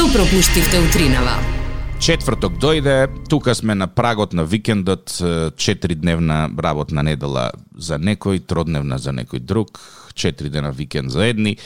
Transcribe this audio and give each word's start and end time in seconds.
Што 0.00 0.08
пропуштивте 0.16 0.78
утринава? 0.80 1.34
Четврток 2.00 2.54
дојде, 2.56 3.04
тука 3.28 3.52
сме 3.54 3.74
на 3.76 3.84
прагот 3.84 4.32
на 4.32 4.46
викендот, 4.48 5.12
четиридневна 5.60 6.48
работна 6.56 7.02
недела 7.04 7.50
за 7.76 7.98
некој, 8.00 8.40
тродневна 8.40 8.96
за 8.96 9.12
некој 9.12 9.44
друг, 9.44 9.76
четири 10.16 10.48
дена 10.48 10.70
викенд 10.72 11.12
за 11.12 11.26
едни, 11.28 11.58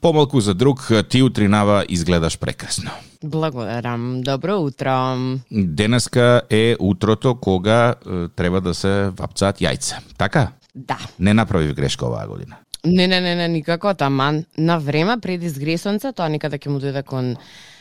помалку 0.00 0.38
за 0.40 0.54
друг, 0.54 0.86
ти 1.08 1.22
утринава 1.22 1.82
изгледаш 1.88 2.38
прекрасно. 2.38 2.94
Благодарам. 3.24 4.22
Добро 4.22 4.60
утро. 4.62 5.18
Денеска 5.50 6.42
е 6.50 6.76
утрото 6.78 7.34
кога 7.34 7.94
треба 8.36 8.60
да 8.60 8.74
се 8.74 9.10
вапцаат 9.18 9.58
јајца. 9.58 9.98
Така? 10.16 10.52
Да. 10.74 10.98
Не 11.18 11.34
направи 11.34 11.74
грешка 11.74 12.06
оваа 12.06 12.28
година. 12.28 12.62
Не, 12.84 13.06
не, 13.06 13.20
не, 13.20 13.34
не, 13.34 13.48
никако, 13.48 13.94
таман 13.94 14.44
на 14.58 14.78
време 14.78 15.18
пред 15.20 15.42
изгресонца, 15.42 16.12
тоа 16.12 16.30
никада 16.32 16.56
ќе 16.56 16.70
му 16.70 16.78
дојде 16.78 17.02
кон 17.02 17.34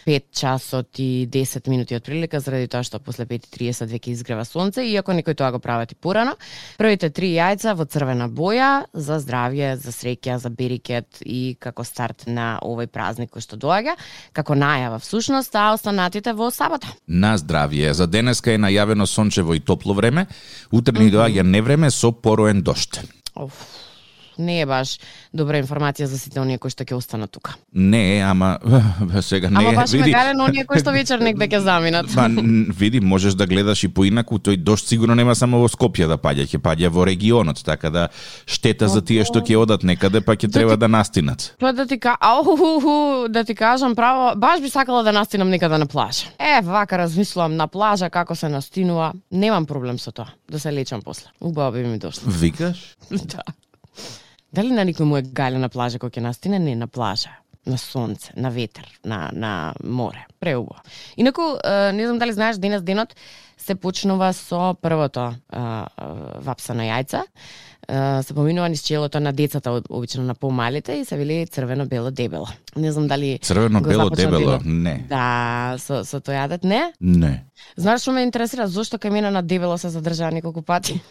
5 0.06 0.24
часот 0.32 1.00
и 1.00 1.28
10 1.30 1.68
минути 1.70 1.96
од 1.96 2.04
прилика, 2.06 2.40
заради 2.40 2.68
тоа 2.68 2.84
што 2.84 3.00
после 3.00 3.26
5.30 3.26 3.90
веќе 3.92 4.14
изгрева 4.14 4.46
сонце, 4.46 4.86
иако 4.86 5.14
некој 5.16 5.36
тоа 5.36 5.52
го 5.52 5.60
прават 5.60 5.92
и 5.92 5.96
порано. 5.96 6.36
Првите 6.78 7.10
три 7.10 7.34
јајца 7.36 7.76
во 7.76 7.86
црвена 7.86 8.30
боја, 8.30 8.86
за 8.94 9.20
здравје, 9.24 9.76
за 9.82 9.94
среќа, 9.96 10.38
за 10.40 10.50
берикет 10.50 11.22
и 11.26 11.56
како 11.60 11.84
старт 11.84 12.28
на 12.28 12.60
овој 12.64 12.88
празник 12.88 13.34
кој 13.34 13.46
што 13.46 13.60
доаѓа, 13.60 13.98
како 14.34 14.56
најава 14.56 15.02
всушност, 15.04 15.56
а 15.56 15.74
останатите 15.74 16.34
во 16.34 16.52
сабота. 16.52 16.88
На 17.08 17.36
здравје. 17.38 17.94
За 17.94 18.08
денеска 18.08 18.54
е 18.54 18.62
најавено 18.62 19.08
сончево 19.08 19.56
и 19.58 19.64
топло 19.64 19.94
време, 19.94 20.28
утре 20.72 21.00
ни 21.00 21.12
доаѓа 21.12 21.44
невреме 21.44 21.92
со 21.92 22.12
пороен 22.12 22.64
дошт. 22.64 23.02
Оф, 23.36 23.54
не 24.40 24.62
е 24.62 24.66
баш 24.66 24.98
добра 25.34 25.60
информација 25.62 26.08
за 26.08 26.18
сите 26.20 26.40
оние 26.40 26.58
кои 26.58 26.72
што 26.72 26.84
ќе 26.88 26.96
останат 26.96 27.32
тука. 27.32 27.56
Не 27.74 28.22
ама 28.26 28.58
сега 29.22 29.50
не 29.50 29.60
Ама 29.60 29.72
е. 29.72 29.76
баш 29.76 29.94
ме 29.94 30.12
гален 30.12 30.42
оние 30.42 30.66
кои 30.66 30.80
што 30.80 30.92
вечер 30.96 31.20
негде 31.20 31.48
ќе 31.48 31.60
заминат. 31.60 32.08
Н- 32.16 32.72
види, 32.72 33.00
можеш 33.00 33.34
да 33.34 33.46
гледаш 33.48 33.84
и 33.84 33.88
поинаку, 33.88 34.40
тој 34.40 34.58
дошт 34.58 34.88
сигурно 34.88 35.16
нема 35.16 35.36
само 35.36 35.60
во 35.60 35.68
Скопје 35.68 36.08
да 36.08 36.18
паѓа, 36.18 36.48
ќе 36.48 36.58
паѓа 36.64 36.90
во 36.90 37.06
регионот, 37.06 37.64
така 37.66 37.90
да 37.90 38.08
штета 38.48 38.88
за 38.88 39.02
тие 39.02 39.26
што 39.28 39.42
ќе 39.44 39.58
одат 39.60 39.84
некаде, 39.84 40.22
па 40.22 40.34
ќе 40.40 40.52
треба 40.52 40.78
да 40.78 40.88
настинат. 40.88 41.56
Па 41.60 41.74
да 41.74 41.86
ти 41.86 42.00
ка... 42.00 42.16
Ау, 42.20 43.28
да 43.30 43.44
ти 43.44 43.56
кажам 43.56 43.96
право, 43.96 44.34
баш 44.40 44.62
би 44.62 44.70
сакала 44.70 45.04
да 45.04 45.12
настинам 45.12 45.50
некаде 45.50 45.78
на 45.78 45.86
плажа. 45.86 46.32
Е, 46.40 46.62
вака 46.64 46.98
размислувам 46.98 47.56
на 47.56 47.68
плажа 47.68 48.10
како 48.10 48.36
се 48.36 48.50
настинува. 48.50 49.14
Немам 49.32 49.66
проблем 49.66 50.00
со 50.00 50.12
тоа, 50.12 50.32
да 50.50 50.60
се 50.60 50.74
лечам 50.74 51.02
после. 51.02 51.28
Убаво 51.42 51.72
би 51.72 51.84
ми 51.84 52.00
дошло. 52.00 52.32
Викаш? 52.32 52.96
да. 53.12 53.44
Дали 54.54 54.74
на 54.74 54.86
никој 54.86 55.06
му 55.06 55.18
е 55.20 55.22
гале 55.22 55.60
на 55.62 55.70
плажа 55.70 56.00
кој 56.02 56.18
ќе 56.18 56.26
настине? 56.26 56.60
Не, 56.60 56.76
на 56.76 56.88
плажа 56.88 57.36
на 57.70 57.78
сонце, 57.78 58.34
на 58.36 58.50
ветер, 58.50 59.00
на, 59.06 59.30
на 59.34 59.74
море. 59.84 60.26
Преубаво. 60.40 60.82
Инаку, 61.18 61.42
не 61.94 62.06
знам 62.06 62.18
дали 62.20 62.34
знаеш, 62.34 62.58
денес 62.58 62.82
денот 62.82 63.16
се 63.58 63.76
почнува 63.76 64.34
со 64.34 64.74
првото 64.82 65.34
вапсано 66.42 66.84
е, 66.84 66.90
јајца. 66.90 67.26
Се 68.22 68.34
поминува 68.34 68.70
низ 68.70 68.82
челото 68.82 69.20
на 69.20 69.34
децата, 69.34 69.72
об- 69.72 69.86
обично 69.90 70.24
на 70.24 70.36
помалите, 70.36 70.94
и 70.94 71.06
се 71.06 71.18
вели 71.18 71.48
црвено, 71.48 71.86
бело, 71.86 72.12
дебело. 72.12 72.48
Не 72.76 72.92
знам 72.92 73.08
дали... 73.08 73.40
Црвено, 73.42 73.82
го 73.82 73.90
бело, 73.90 74.04
започна 74.04 74.24
дебело? 74.32 74.60
Не. 74.66 75.06
Да, 75.10 75.76
со, 75.78 76.04
со 76.06 76.20
тој 76.22 76.38
јадет, 76.38 76.64
не? 76.64 76.94
Не. 77.02 77.44
Знаеш 77.78 78.02
што 78.02 78.12
ме 78.12 78.22
интересира, 78.24 78.68
зошто 78.68 78.98
кај 78.98 79.10
мене 79.10 79.32
на 79.32 79.42
дебело 79.42 79.78
се 79.78 79.90
задржаа 79.90 80.30
неколку 80.32 80.62
пати? 80.62 81.02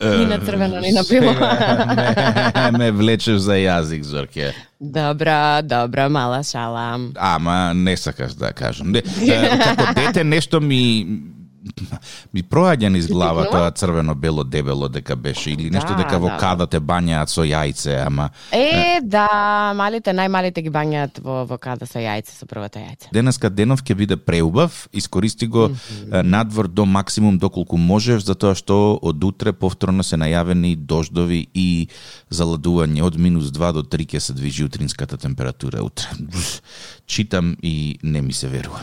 ни 0.00 0.26
на 0.26 0.38
црвено, 0.38 0.80
ни 0.80 0.92
на 0.92 1.02
бело. 1.10 1.34
Ме, 2.72 2.78
ме 2.78 2.90
влечеш 2.90 3.36
за 3.42 3.58
јазик, 3.58 4.02
Зорке. 4.02 4.54
Добра, 4.80 5.62
добра, 5.62 6.08
мала 6.08 6.42
шала. 6.42 6.98
Ама 7.16 7.72
не 7.74 7.96
сакаш 7.96 8.32
да 8.32 8.52
кажам. 8.52 8.90
Не, 8.92 9.02
како 9.02 9.94
дете 9.94 10.24
нешто 10.24 10.60
ми 10.60 11.06
ми 12.34 12.42
проаѓа 12.42 12.88
низ 12.88 13.06
глава 13.10 13.44
тоа 13.50 13.70
црвено 13.70 14.14
бело 14.14 14.44
дебело 14.44 14.88
дека 14.88 15.16
беше 15.16 15.50
или 15.50 15.70
нешто 15.70 15.92
Да, 15.92 15.96
дека 16.02 16.18
во 16.18 16.28
да. 16.28 16.36
кадате 16.38 16.80
бањаат 16.80 17.28
со 17.28 17.42
јајце, 17.44 17.98
ама 18.06 18.30
Е, 18.52 19.00
да, 19.02 19.72
малите, 19.76 20.12
најмалите 20.16 20.62
ги 20.62 20.70
бањаат 20.72 21.20
во, 21.22 21.44
во 21.44 21.58
када 21.58 21.86
со 21.86 21.98
јајце, 22.00 22.32
со 22.38 22.46
првата 22.46 22.80
јајце. 22.80 23.10
денеска 23.12 23.50
денов 23.50 23.82
ќе 23.82 23.94
биде 23.94 24.16
преубав, 24.16 24.88
искористи 24.92 25.46
го 25.46 25.68
е, 25.70 26.22
надвор 26.22 26.68
до 26.68 26.86
максимум 26.86 27.38
доколку 27.38 27.76
можеш, 27.76 28.24
затоа 28.24 28.54
што 28.54 28.98
од 29.02 29.24
утре 29.24 29.52
повторно 29.52 30.02
се 30.02 30.16
најавени 30.16 30.76
дождови 30.76 31.46
и 31.54 31.88
заладување 32.30 33.02
од 33.02 33.18
минус 33.18 33.50
2 33.52 33.72
до 33.72 33.82
3 33.82 34.06
ќе 34.16 34.20
се 34.20 34.32
движи 34.32 34.64
утринската 34.64 35.16
температура 35.16 35.82
утре. 35.82 36.06
Читам 37.06 37.56
и 37.62 37.98
не 38.02 38.22
ми 38.22 38.32
се 38.32 38.48
верува. 38.48 38.80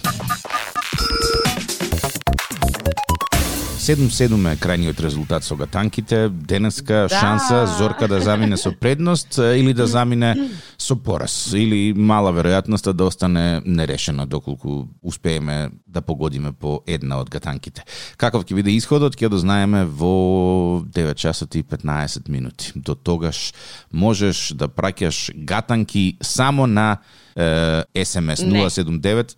7-7 3.88 4.36
е 4.52 4.58
крајниот 4.60 5.00
резултат 5.00 5.46
со 5.48 5.56
гатанките. 5.56 6.28
Денеска 6.30 7.08
Да. 7.08 7.20
шанса 7.20 7.68
Зорка 7.78 8.08
да 8.08 8.20
замине 8.22 8.58
со 8.58 8.72
предност 8.72 9.38
или 9.38 9.74
да 9.74 9.88
замине 9.88 10.36
со 10.78 10.96
пораз. 10.96 11.54
Или 11.54 11.94
мала 11.96 12.34
веројатноста 12.34 12.92
да 12.92 13.06
остане 13.06 13.62
нерешена 13.66 14.26
доколку 14.28 14.88
успееме 15.02 15.70
да 15.88 16.02
погодиме 16.02 16.52
по 16.52 16.82
една 16.88 17.22
од 17.22 17.30
гатанките. 17.30 17.86
Каков 18.18 18.44
ќе 18.44 18.60
биде 18.60 18.76
исходот, 18.76 19.16
ќе 19.16 19.30
дознаеме 19.30 19.86
во 19.86 20.84
9 20.84 21.16
часот 21.16 21.56
и 21.56 21.64
15 21.64 22.28
минути. 22.28 22.74
До 22.76 22.96
тогаш 22.96 23.54
можеш 23.94 24.52
да 24.52 24.68
праќаш 24.68 25.32
гатанки 25.46 26.18
само 26.22 26.68
на 26.68 26.98
е, 27.38 28.06
СМС 28.06 28.42
Не. 28.42 28.66
079 28.66 29.36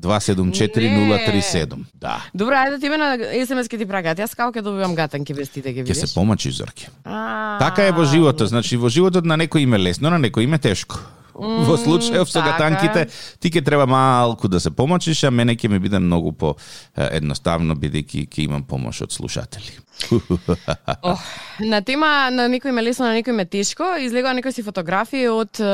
274 0.00 0.90
037. 1.28 1.84
Да. 1.94 2.20
Добро, 2.34 2.54
ајде 2.54 2.80
ти 2.80 2.88
ме 2.88 2.96
на 2.96 3.16
СМС 3.46 3.68
ке 3.68 3.78
ти 3.78 3.86
прагат. 3.86 4.18
Јас 4.18 4.36
како 4.36 4.52
ќе 4.52 4.62
добивам 4.62 4.94
гатанки 4.94 5.34
без 5.34 5.48
ти 5.48 5.62
да 5.62 5.72
ги 5.72 5.80
Ќе 5.80 5.86
видиш? 5.86 6.08
се 6.08 6.14
помачи 6.14 6.50
Зорке. 6.50 6.88
Така 7.58 7.86
е 7.86 7.92
во 7.92 8.04
животот, 8.04 8.48
значи 8.48 8.76
во 8.76 8.88
животот 8.88 9.24
на 9.24 9.36
некој 9.36 9.64
име 9.64 9.78
лесно, 9.78 10.10
на 10.10 10.18
некој 10.18 10.44
име 10.44 10.58
тешко. 10.58 10.98
Во 11.36 11.76
случајов 11.76 12.24
со 12.26 12.40
така. 12.40 12.52
гатанките, 12.52 13.06
ти 13.40 13.50
ќе 13.50 13.64
треба 13.64 13.86
малку 13.86 14.48
да 14.48 14.60
се 14.60 14.70
помачиш, 14.70 15.24
а 15.24 15.30
мене 15.30 15.56
ќе 15.56 15.68
ми 15.68 15.78
биде 15.78 15.98
многу 15.98 16.32
по 16.32 16.56
едноставно 16.96 17.74
бидејќи 17.76 18.28
ќе 18.28 18.44
имам 18.44 18.64
помош 18.64 19.00
од 19.02 19.12
слушатели. 19.12 19.72
Ох, 21.02 21.22
на 21.60 21.80
тема 21.82 22.28
на 22.30 22.46
некој 22.50 22.72
ме 22.74 22.84
лесно, 22.84 23.08
на 23.08 23.16
некој 23.16 23.34
ме 23.36 23.46
тешко, 23.48 23.96
излегува 24.02 24.34
некој 24.36 24.54
си 24.54 24.64
фотографии 24.66 25.26
од 25.32 25.60
е, 25.62 25.70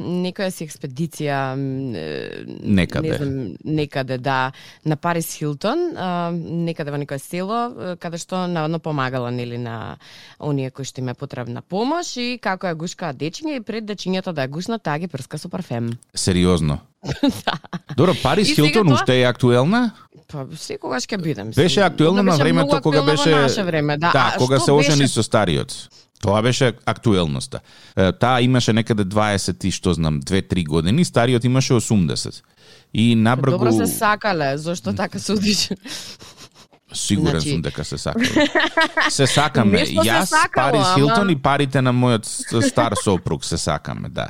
некоја 0.00 0.50
си 0.54 0.66
експедиција 0.68 1.40
Некаде. 1.58 3.08
Не 3.08 3.16
знам, 3.16 3.32
некаде, 3.64 4.18
да, 4.18 4.52
на 4.84 4.96
Парис 4.96 5.32
Хилтон, 5.34 5.90
е, 5.92 6.10
некаде 6.70 6.94
во 6.94 7.00
некое 7.00 7.18
село, 7.18 7.96
каде 8.00 8.20
што 8.22 8.46
наводно 8.46 8.78
помагала 8.78 9.30
нели 9.30 9.58
на 9.58 9.98
оние 10.38 10.70
кои 10.70 10.84
што 10.84 11.02
им 11.02 11.10
е 11.10 11.18
потребна 11.18 11.62
помош 11.62 12.16
и 12.16 12.38
како 12.42 12.70
ја 12.70 12.78
гушкаа 12.78 13.14
дечиња 13.14 13.58
и 13.58 13.64
пред 13.66 13.88
дечињата 13.90 14.32
да 14.32 14.46
ја 14.46 14.54
гушна, 14.54 14.78
таа 14.78 14.98
ги 14.98 15.10
прска 15.10 15.38
со 15.38 15.48
парфем. 15.48 15.98
Сериозно. 16.14 16.80
Добро, 17.96 18.14
Парис 18.22 18.54
Хилтон 18.54 18.92
уште 18.92 19.20
е 19.20 19.24
актуелна? 19.24 19.90
Па 20.32 20.46
секогаш 20.54 21.04
ќе 21.04 21.16
биде, 21.18 21.44
мислам. 21.44 21.64
Беше 21.64 21.80
актуелна 21.80 22.20
Onda 22.20 22.26
на 22.28 22.36
времето 22.36 22.80
кога 22.82 23.02
беше 23.02 23.30
наше 23.32 23.62
време, 23.62 23.96
да. 23.96 24.10
да 24.10 24.32
А 24.34 24.38
кога 24.38 24.60
се 24.60 24.72
ожени 24.72 24.98
беше- 24.98 25.08
со 25.10 25.22
стариот. 25.22 25.88
Тоа 26.20 26.42
беше 26.42 26.72
актуелноста. 26.86 27.60
Таа 28.14 28.40
имаше 28.40 28.72
некаде 28.72 29.04
20 29.04 29.64
и 29.64 29.70
што 29.70 29.92
знам, 29.92 30.20
2-3 30.20 30.64
години, 30.64 31.04
стариот 31.04 31.44
имаше 31.44 31.72
80. 31.74 32.42
И 32.94 33.14
набргу 33.14 33.50
Добро 33.52 33.72
се 33.72 33.86
сакале, 33.88 34.58
зошто 34.58 34.92
така 34.92 35.18
судиш? 35.18 35.68
Сигурен 36.92 37.30
Значи- 37.32 37.50
сум 37.50 37.62
дека 37.62 37.84
се 37.84 37.98
сакаме. 37.98 38.26
се 39.10 39.26
сакаме. 39.26 39.86
Се 39.86 39.92
Јас, 39.94 40.24
сакало, 40.24 40.70
Парис 40.72 40.86
ама- 40.86 40.94
Хилтон 40.96 41.30
и 41.30 41.36
парите 41.36 41.82
на 41.82 41.92
мојот 41.92 42.26
стар 42.62 42.92
сопруг 42.94 43.44
се 43.44 43.58
сакаме, 43.58 44.08
да. 44.08 44.26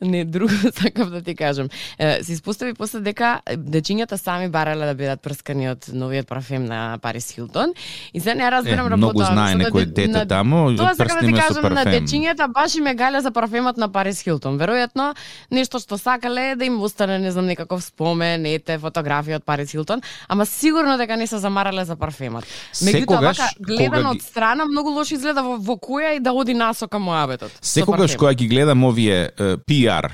Не, 0.00 0.24
друго 0.24 0.52
сакав 0.74 1.10
да 1.10 1.22
ти 1.22 1.34
кажам. 1.34 1.68
Е, 1.98 2.24
се 2.24 2.32
испостави 2.32 2.74
после 2.74 3.00
дека 3.00 3.40
дечињата 3.48 4.16
сами 4.16 4.48
барале 4.48 4.86
да 4.86 4.94
бидат 4.94 5.22
прскани 5.22 5.70
од 5.70 5.88
новиот 5.92 6.26
парфем 6.26 6.64
на 6.64 6.98
Парис 7.02 7.30
Хилтон. 7.30 7.72
И 8.14 8.20
се 8.20 8.34
не 8.34 8.50
разбирам 8.50 8.86
Е, 8.86 8.90
работа. 8.90 8.96
многу 8.96 9.24
знае 9.24 9.54
некој 9.56 9.84
дете 9.84 10.26
таму, 10.26 10.76
Тоа 10.76 10.94
сакам 10.94 11.20
да 11.20 11.26
ти 11.26 11.32
кажам 11.32 11.74
на 11.74 11.84
дечињата 11.84 12.48
баш 12.52 12.74
им 12.74 12.86
е 12.86 12.94
гале 12.94 13.20
за 13.20 13.30
парфемот 13.30 13.76
на 13.76 13.88
Парис 13.88 14.22
Хилтон. 14.22 14.58
Веројатно 14.58 15.14
нешто 15.50 15.78
што 15.78 15.98
сакале 15.98 16.50
е 16.50 16.56
да 16.56 16.64
им 16.64 16.80
остане, 16.82 17.18
не 17.18 17.32
знам, 17.32 17.46
некаков 17.46 17.84
спомен, 17.84 18.46
ете, 18.46 18.78
фотографија 18.78 19.40
од 19.40 19.44
Парис 19.44 19.70
Хилтон, 19.70 20.02
ама 20.28 20.46
сигурно 20.46 20.96
дека 20.98 21.16
не 21.16 21.26
се 21.26 21.38
замарале 21.38 21.84
за 21.84 21.96
парфемот. 21.96 22.44
Меѓутоа, 22.74 23.20
вака, 23.20 23.48
гледано 23.60 24.10
кога 24.10 24.10
од 24.10 24.22
страна, 24.22 24.64
многу 24.64 24.90
лошо 24.90 25.14
изгледа 25.14 25.42
во, 25.42 25.56
во 25.56 25.76
која 25.76 26.16
и 26.16 26.20
да 26.20 26.32
оди 26.32 26.54
насока 26.54 26.98
моабетот. 26.98 27.50
со 27.60 27.80
Секогаш 27.80 28.16
кога 28.16 28.34
ги 28.34 28.48
гледам 28.48 28.84
овие 28.84 29.30
PR 29.40 30.10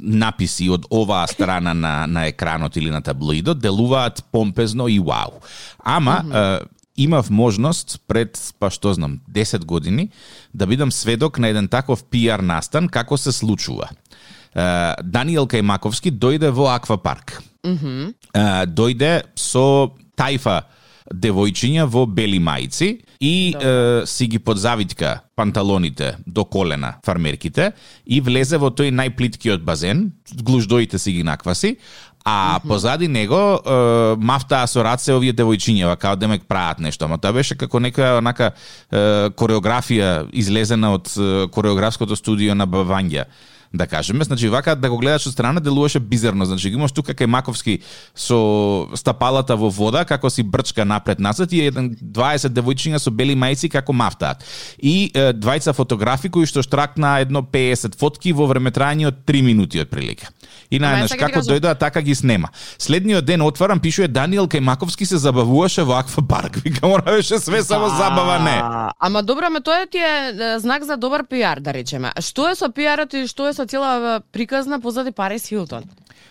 написи 0.00 0.68
од 0.70 0.84
оваа 0.92 1.26
страна 1.30 1.72
на, 1.74 2.06
на 2.06 2.26
екранот 2.28 2.76
или 2.76 2.90
на 2.92 3.00
таблоидот, 3.02 3.58
делуваат 3.58 4.24
помпезно 4.32 4.88
и 4.88 4.98
вау. 4.98 5.40
Ама, 5.78 6.22
mm 6.24 6.32
-hmm. 6.32 6.66
имав 6.96 7.30
можност 7.30 8.00
пред, 8.06 8.54
па 8.58 8.70
што 8.70 8.94
знам, 8.94 9.20
10 9.32 9.64
години, 9.64 10.10
да 10.54 10.66
бидам 10.66 10.92
сведок 10.92 11.38
на 11.38 11.48
еден 11.48 11.68
таков 11.68 12.04
PR 12.04 12.40
настан, 12.40 12.88
како 12.88 13.16
се 13.16 13.32
случува. 13.32 13.88
Даниел 15.02 15.46
Кајмаковски 15.46 16.10
дојде 16.10 16.50
во 16.50 16.66
аквапарк. 16.66 17.42
Mm 17.66 17.78
-hmm. 17.78 18.14
дојде 18.66 19.22
со 19.34 19.90
тајфа 20.16 20.62
девојчиња 21.14 21.86
во 21.90 22.06
бели 22.06 22.38
мајци 22.42 22.88
и 23.20 23.54
е, 23.54 24.06
си 24.06 24.26
ги 24.26 24.38
подзавитка 24.38 25.20
панталоните 25.36 26.16
до 26.26 26.44
колена 26.44 26.96
фармерките 27.04 27.72
и 28.06 28.20
влезе 28.20 28.58
во 28.58 28.70
тој 28.70 28.92
најплиткиот 28.92 29.64
базен, 29.64 30.10
глуждоите 30.42 30.98
си 30.98 31.12
ги 31.12 31.22
накваси, 31.22 31.76
А 32.28 32.60
позади 32.68 33.06
него 33.08 33.38
е, 33.38 33.72
мафтаа 34.18 34.66
со 34.66 34.82
раце 34.82 35.14
овие 35.14 35.30
девојчињева, 35.30 35.94
као 35.94 36.16
демек 36.18 36.48
прават 36.50 36.80
нешто, 36.82 37.06
ама 37.06 37.20
тоа 37.22 37.30
беше 37.36 37.54
како 37.54 37.78
некоја 37.78 38.16
онака 38.18 38.48
е, 38.50 39.30
кореографија 39.38 40.26
излезена 40.34 40.90
од 40.96 41.06
е, 41.14 41.46
кореографското 41.54 42.18
студио 42.18 42.56
на 42.58 42.66
Баванѓа 42.66 43.28
да 43.76 43.86
кажеме. 43.86 44.24
Значи, 44.24 44.48
вака 44.48 44.76
да 44.76 44.90
го 44.90 44.98
гледаш 44.98 45.26
од 45.26 45.32
страна 45.32 45.60
делуваше 45.60 46.00
бизерно. 46.00 46.44
Значи, 46.44 46.68
имаш 46.68 46.92
тука 46.92 47.14
кај 47.14 47.26
Маковски 47.26 47.78
со 48.14 48.88
стапалата 48.94 49.56
во 49.56 49.70
вода, 49.70 50.04
како 50.04 50.30
си 50.30 50.42
брчка 50.42 50.84
напред 50.84 51.20
назад 51.20 51.52
и 51.52 51.64
еден 51.66 51.94
20 51.96 52.54
девојчиња 52.56 52.98
со 53.02 53.10
бели 53.10 53.36
мајци 53.36 53.70
како 53.72 53.92
мафтаат. 53.92 54.44
И 54.78 55.10
е, 55.14 55.32
двајца 55.32 55.74
фотографи 55.76 56.30
кои 56.30 56.46
што 56.46 56.62
штракна 56.62 57.18
едно 57.24 57.42
50 57.42 57.98
фотки 57.98 58.32
во 58.32 58.46
време 58.46 58.70
трајање 58.70 59.10
од 59.12 59.24
3 59.26 59.42
минути 59.42 59.80
од 59.80 59.90
прилика. 59.90 60.32
И 60.70 60.80
најнаш 60.82 61.14
како 61.18 61.42
дојдоа 61.46 61.76
така 61.78 62.02
ги 62.02 62.14
снема. 62.14 62.48
Следниот 62.78 63.24
ден 63.24 63.42
отварам 63.42 63.80
пишува 63.80 64.08
Даниел 64.08 64.48
Кајмаковски 64.50 65.04
се 65.04 65.20
забавуваше 65.22 65.84
во 65.86 65.98
аквапарк. 66.00 66.56
Вика 66.64 66.88
мора 66.88 67.16
беше 67.18 67.38
све 67.38 67.62
само 67.62 67.88
забава 67.88 68.38
не. 68.38 68.56
Ама 68.98 69.22
добро, 69.22 69.50
ме 69.50 69.60
тоа 69.60 69.86
ти 69.86 69.98
е 69.98 70.58
знак 70.58 70.84
за 70.84 70.96
добар 70.96 71.26
пиар, 71.26 71.60
да 71.60 71.74
речеме. 71.74 72.12
Што 72.20 72.50
е 72.50 72.56
со 72.58 72.70
пиарот 72.72 73.14
и 73.14 73.26
што 73.26 73.48
е 73.48 73.54
со 73.54 73.66
цела 73.66 74.20
приказна 74.32 74.80
позади 74.80 75.12
Парис 75.12 75.48
Хилтон? 75.48 75.84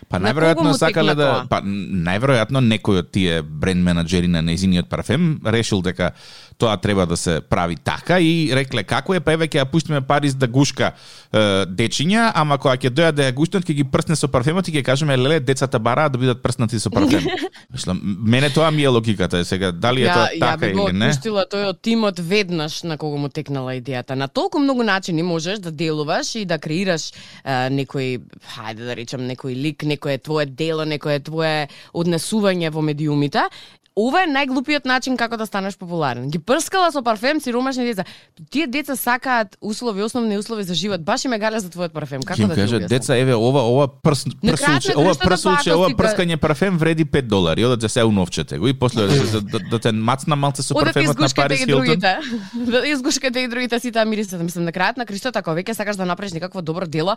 Па 0.06 0.20
најверојатно 0.22 0.72
сакале 0.78 1.16
да 1.18 1.30
па 1.50 1.58
најверојатно 1.66 2.62
некој 2.62 3.02
од 3.02 3.08
тие 3.14 3.40
бренд 3.42 3.82
менаџери 3.86 4.30
на 4.30 4.42
незиниот 4.42 4.88
парфем 4.88 5.40
решил 5.42 5.82
дека 5.82 6.12
тоа 6.58 6.76
треба 6.80 7.06
да 7.06 7.16
се 7.16 7.40
прави 7.40 7.76
така 7.76 8.20
и 8.20 8.50
рекле 8.54 8.84
како 8.84 9.14
е 9.14 9.20
па 9.20 9.34
еве 9.34 9.48
ќе 9.48 9.60
ја 9.60 9.66
пуштиме 9.70 10.00
Парис 10.06 10.34
да 10.38 10.46
гушка 10.46 10.92
е, 11.32 11.66
дечиња, 11.66 12.30
ама 12.34 12.58
кога 12.58 12.76
ќе 12.76 12.90
дојде 12.90 13.16
да 13.18 13.26
ја 13.26 13.34
гушнат 13.34 13.66
ќе 13.66 13.76
ги 13.80 13.84
прсне 13.84 14.16
со 14.16 14.28
парфемот 14.30 14.68
и 14.68 14.76
ќе 14.76 14.84
кажеме 14.86 15.16
леле 15.18 15.40
децата 15.40 15.78
бараат 15.78 16.14
да 16.14 16.18
бидат 16.22 16.42
прснати 16.42 16.80
со 16.80 16.90
парфем. 16.90 17.26
Мислам, 17.74 18.00
мене 18.02 18.50
тоа 18.50 18.70
ми 18.70 18.82
е 18.82 18.88
логиката, 18.88 19.44
сега 19.44 19.72
дали 19.72 20.06
е 20.06 20.12
тоа 20.12 20.28
ја, 20.30 20.40
така 20.40 20.70
ја 20.70 20.72
или 20.72 20.98
не. 20.98 21.10
Ја 21.10 21.22
би 21.26 21.44
тој 21.56 21.68
од 21.72 21.82
тимот 21.82 22.22
веднаш 22.22 22.82
на 22.86 22.96
кого 22.96 23.18
му 23.18 23.28
текнала 23.28 23.74
идејата. 23.76 24.14
На 24.14 24.28
толку 24.28 24.62
многу 24.62 24.86
начини 24.86 25.22
можеш 25.22 25.58
да 25.58 25.70
делуваш 25.70 26.34
и 26.34 26.44
да 26.46 26.58
креираш 26.58 27.10
е, 27.10 27.58
некој, 27.74 28.22
хајде 28.54 28.86
да 28.86 28.96
речам, 28.96 29.26
некој 29.26 29.58
лик, 29.58 29.84
некое 29.96 30.18
твое 30.18 30.46
дело, 30.46 30.84
некое 30.84 31.18
твое 31.20 31.68
однесување 31.94 32.70
во 32.70 32.84
медиумите 32.84 33.48
ова 33.96 34.22
е 34.26 34.28
најглупиот 34.28 34.84
начин 34.84 35.16
како 35.16 35.38
да 35.40 35.46
станеш 35.48 35.76
популарен. 35.80 36.28
Ги 36.28 36.38
прскала 36.38 36.90
со 36.92 37.00
парфем 37.02 37.40
сиромашни 37.40 37.86
деца. 37.88 38.04
Тие 38.52 38.66
деца 38.68 38.96
сакаат 38.96 39.56
услови, 39.60 40.02
основни 40.04 40.36
услови 40.36 40.66
за 40.68 40.74
живот. 40.74 41.00
Баш 41.04 41.24
и 41.24 41.28
ме 41.32 41.38
галя 41.40 41.60
за 41.64 41.70
твојот 41.72 41.94
парфем. 41.96 42.22
Како 42.22 42.36
Ким 42.36 42.48
да 42.52 42.54
каже, 42.54 42.80
деца 42.92 43.16
еве 43.16 43.34
ова 43.34 43.62
ова 43.64 43.88
прс 43.88 44.26
прсулче, 44.42 44.92
ова 44.96 45.14
прсулче, 45.16 45.72
ова 45.72 45.88
прскање 45.96 46.36
парфем 46.36 46.76
вреди 46.78 47.06
5 47.08 47.22
долари. 47.22 47.64
Одат 47.64 47.80
за 47.80 47.88
се 47.88 48.04
уновчете 48.04 48.58
го 48.58 48.68
и 48.68 48.74
после 48.74 49.06
да, 49.06 49.40
да, 49.40 49.58
да 49.70 49.78
те 49.78 49.92
мацна 49.92 50.36
малце 50.36 50.62
со 50.62 50.74
парфемот 50.74 51.18
на 51.18 51.28
Парис 51.34 51.64
Хилтон. 51.64 51.96
Да 52.66 52.82
изгушкате 52.88 53.40
и 53.40 53.48
другите 53.48 53.80
сите 53.80 54.04
мирисите. 54.04 54.42
Мислам 54.44 54.64
на 54.68 54.72
крајот 54.72 55.00
на 55.00 55.06
Кристо 55.06 55.32
ако 55.32 55.56
веќе 55.56 55.72
сакаш 55.72 55.96
да 55.96 56.04
направиш 56.04 56.36
некакво 56.36 56.60
добро 56.62 56.86
дело, 56.86 57.16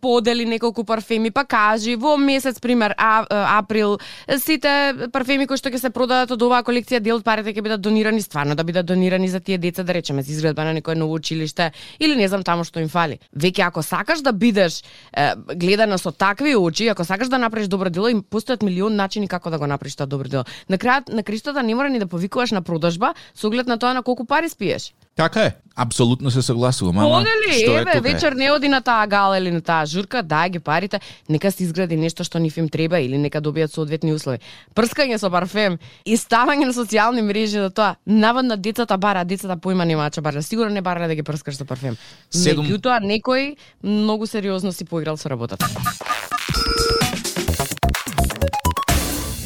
подели 0.00 0.44
неколку 0.44 0.84
парфеми, 0.84 1.30
па 1.30 1.44
кажи 1.44 1.94
во 1.96 2.16
месец 2.16 2.58
пример 2.60 2.94
а, 2.98 3.26
април 3.58 3.98
сите 4.38 5.08
парфеми 5.12 5.46
кои 5.46 5.56
што 5.56 5.67
што 5.68 5.76
ќе 5.76 5.80
се 5.80 5.90
продадат 5.92 6.30
од 6.32 6.42
оваа 6.42 6.64
колекција, 6.64 7.00
дел 7.04 7.18
од 7.18 7.24
парите 7.24 7.52
ќе 7.52 7.62
бидат 7.64 7.82
донирани 7.84 8.22
стварно 8.24 8.56
да 8.56 8.64
бидат 8.64 8.86
донирани 8.88 9.28
за 9.28 9.40
тие 9.40 9.58
деца, 9.58 9.84
да 9.84 9.92
речеме, 9.92 10.22
за 10.22 10.32
изградба 10.32 10.64
на 10.64 10.72
некое 10.72 10.96
ново 10.96 11.14
училиште 11.14 11.72
или 11.98 12.16
не 12.16 12.28
знам 12.28 12.42
таму 12.42 12.64
што 12.64 12.80
им 12.80 12.88
фали. 12.88 13.18
Веќе 13.36 13.66
ако 13.68 13.82
сакаш 13.82 14.22
да 14.24 14.32
бидеш 14.32 14.80
е, 15.12 15.34
гледана 15.54 15.98
со 15.98 16.12
такви 16.12 16.56
очи, 16.56 16.88
ако 16.88 17.04
сакаш 17.04 17.28
да 17.28 17.38
направиш 17.38 17.68
добро 17.68 17.90
дело, 17.90 18.08
им 18.08 18.22
постојат 18.22 18.64
милион 18.64 18.96
начини 18.96 19.28
како 19.28 19.50
да 19.50 19.58
го 19.58 19.66
направиш 19.66 19.96
тоа 19.96 20.06
добро 20.06 20.28
дело. 20.28 20.44
На 20.68 20.78
крајот 20.78 21.12
на 21.12 21.22
Кристота 21.22 21.62
не 21.62 21.74
мора 21.74 21.90
ни 21.90 21.98
да 21.98 22.06
повикуваш 22.06 22.50
на 22.56 22.62
продажба 22.62 23.14
со 23.34 23.48
оглед 23.48 23.66
на 23.66 23.78
тоа 23.78 23.92
на 23.94 24.02
колку 24.02 24.24
пари 24.24 24.48
спиеш. 24.48 24.94
Така 25.18 25.42
е. 25.42 25.54
Апсолутно 25.76 26.30
се 26.30 26.42
согласувам. 26.42 26.98
Ама 26.98 27.18
Одели, 27.18 27.54
што 27.58 27.74
еве, 27.78 27.92
е 27.94 28.00
вечер 28.00 28.32
не 28.38 28.50
оди 28.54 28.68
на 28.70 28.78
таа 28.82 29.06
гала 29.06 29.38
или 29.38 29.50
на 29.50 29.60
таа 29.60 29.86
журка, 29.86 30.22
дај 30.22 30.50
ги 30.50 30.60
парите, 30.62 31.00
нека 31.28 31.50
се 31.50 31.64
изгради 31.66 31.98
нешто 31.98 32.22
што 32.22 32.38
нив 32.38 32.54
им 32.58 32.68
треба 32.70 33.00
или 33.02 33.18
нека 33.18 33.42
добијат 33.42 33.74
соодветни 33.74 34.14
услови. 34.14 34.38
Прскање 34.78 35.18
со 35.18 35.30
парфем 35.30 35.78
и 36.06 36.14
ставање 36.14 36.70
на 36.70 36.74
социјални 36.74 37.22
мрежи 37.26 37.58
за 37.58 37.70
тоа. 37.70 37.96
Наводна 38.06 38.56
децата 38.56 38.98
бара, 38.98 39.24
децата 39.24 39.58
поима 39.58 39.86
немаат 39.86 40.14
че 40.14 40.20
бара. 40.20 40.42
Сигурно 40.42 40.70
не 40.74 40.82
бара 40.82 41.08
да 41.08 41.14
ги 41.14 41.22
прскаш 41.22 41.58
со 41.58 41.66
парфем. 41.66 41.98
Седум... 42.30 42.66
Меѓутоа 42.66 43.02
некој 43.02 43.56
многу 43.82 44.26
сериозно 44.26 44.72
си 44.72 44.84
поиграл 44.84 45.16
со 45.16 45.30
работата. 45.30 45.66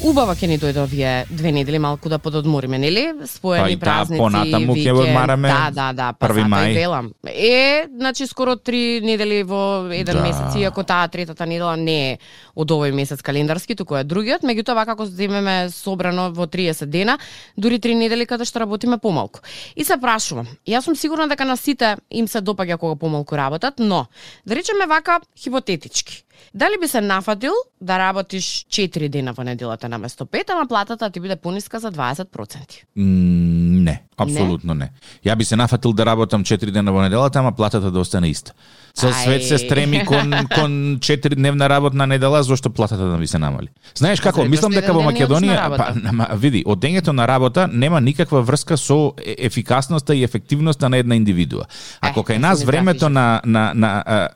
Убава 0.03 0.33
ќе 0.35 0.49
ни 0.51 0.57
дојде 0.59 0.81
овие 0.83 1.11
две 1.31 1.51
недели 1.55 1.79
малку 1.79 2.09
да 2.11 2.17
пододмориме, 2.19 2.75
нели? 2.77 3.13
Споени 3.25 3.77
па, 3.79 3.85
празници, 3.85 4.17
да, 4.17 4.23
понатаму 4.23 4.75
ќе 4.75 4.91
одмараме 4.91 5.47
Да, 5.47 5.69
да, 5.71 5.93
да, 5.93 6.07
па 6.11 6.27
први 6.27 6.43
мај. 6.43 6.73
велам. 6.75 7.13
Е, 7.23 7.87
значи 7.87 8.27
скоро 8.27 8.55
три 8.55 8.99
недели 9.01 9.43
во 9.43 9.87
еден 9.87 10.15
Да. 10.15 10.21
месец, 10.21 10.55
иако 10.59 10.83
таа 10.83 11.07
третата 11.07 11.45
недела 11.45 11.77
не 11.77 12.11
е 12.11 12.17
од 12.55 12.71
овој 12.71 12.93
месец 12.93 13.21
календарски, 13.21 13.75
туку 13.75 13.97
е 13.97 14.03
другиот, 14.03 14.43
меѓутоа 14.45 14.75
вака 14.77 14.93
како 14.93 15.05
земеме 15.09 15.69
собрано 15.73 16.29
во 16.33 16.45
30 16.47 16.85
дена, 16.85 17.17
дури 17.57 17.79
три 17.79 17.95
недели 17.95 18.25
каде 18.25 18.45
што 18.45 18.63
работиме 18.63 18.97
помалку. 18.97 19.41
И 19.75 19.83
се 19.83 19.97
прашувам, 19.97 20.47
јас 20.67 20.85
сум 20.85 20.95
сигурна 20.95 21.27
дека 21.27 21.45
на 21.45 21.57
сите 21.57 21.97
им 22.09 22.27
се 22.27 22.41
допаѓа 22.41 22.77
кога 22.77 22.95
помалку 22.95 23.35
работат, 23.37 23.79
но 23.79 24.05
да 24.45 24.55
речеме 24.55 24.85
вака 24.87 25.19
хипотетички. 25.37 26.23
Дали 26.53 26.77
би 26.81 26.87
се 26.87 27.01
нафатил 27.01 27.53
да 27.81 27.97
работиш 27.97 28.65
4 28.69 29.09
дена 29.09 29.33
во 29.33 29.43
неделата 29.43 29.89
наместо 29.89 30.25
5, 30.25 30.51
ама 30.53 30.67
платата 30.67 31.09
ти 31.09 31.19
биде 31.19 31.35
пониска 31.35 31.79
за 31.79 31.91
20%? 31.91 32.83
Mm, 32.97 33.63
Не, 33.83 34.03
апсолутно 34.17 34.73
не. 34.73 34.91
Ја 35.25 35.35
би 35.35 35.45
се 35.45 35.55
нафатил 35.55 35.93
да 35.93 36.05
работам 36.05 36.43
4 36.43 36.71
дена 36.71 36.91
во 36.91 37.01
неделата, 37.01 37.39
ама 37.39 37.51
платата 37.51 37.91
да 37.91 37.99
остане 37.99 38.29
иста. 38.29 38.53
Цел 38.93 39.13
свет 39.13 39.43
се 39.43 39.57
стреми 39.57 40.05
кон 40.05 40.33
кон 40.55 40.71
4 40.99 41.35
дневна 41.35 41.69
работна 41.69 42.07
недела, 42.07 42.43
зошто 42.43 42.69
платата 42.69 43.03
да 43.03 43.17
ви 43.17 43.27
се 43.27 43.39
намали. 43.39 43.67
Знаеш 43.95 44.19
како, 44.19 44.43
Затоа 44.45 44.49
мислам 44.49 44.71
дека 44.71 44.93
во 44.93 45.01
не 45.01 45.07
одиш 45.07 45.19
на 45.19 45.27
Македонија, 45.27 45.77
па 45.77 45.87
нама, 45.97 46.27
види, 46.37 46.63
одењето 46.65 47.11
на 47.11 47.27
работа 47.27 47.67
нема 47.67 48.01
никаква 48.01 48.41
врска 48.41 48.77
со 48.77 49.13
ефикасноста 49.17 50.15
и 50.15 50.23
ефективноста 50.23 50.89
на 50.89 50.97
една 50.97 51.15
индивидуа. 51.15 51.65
Ако 52.01 52.21
кај 52.21 52.37
нас 52.37 52.59
не 52.59 52.65
времето 52.65 53.09
на 53.09 53.41
на 53.45 53.73
на 53.73 54.29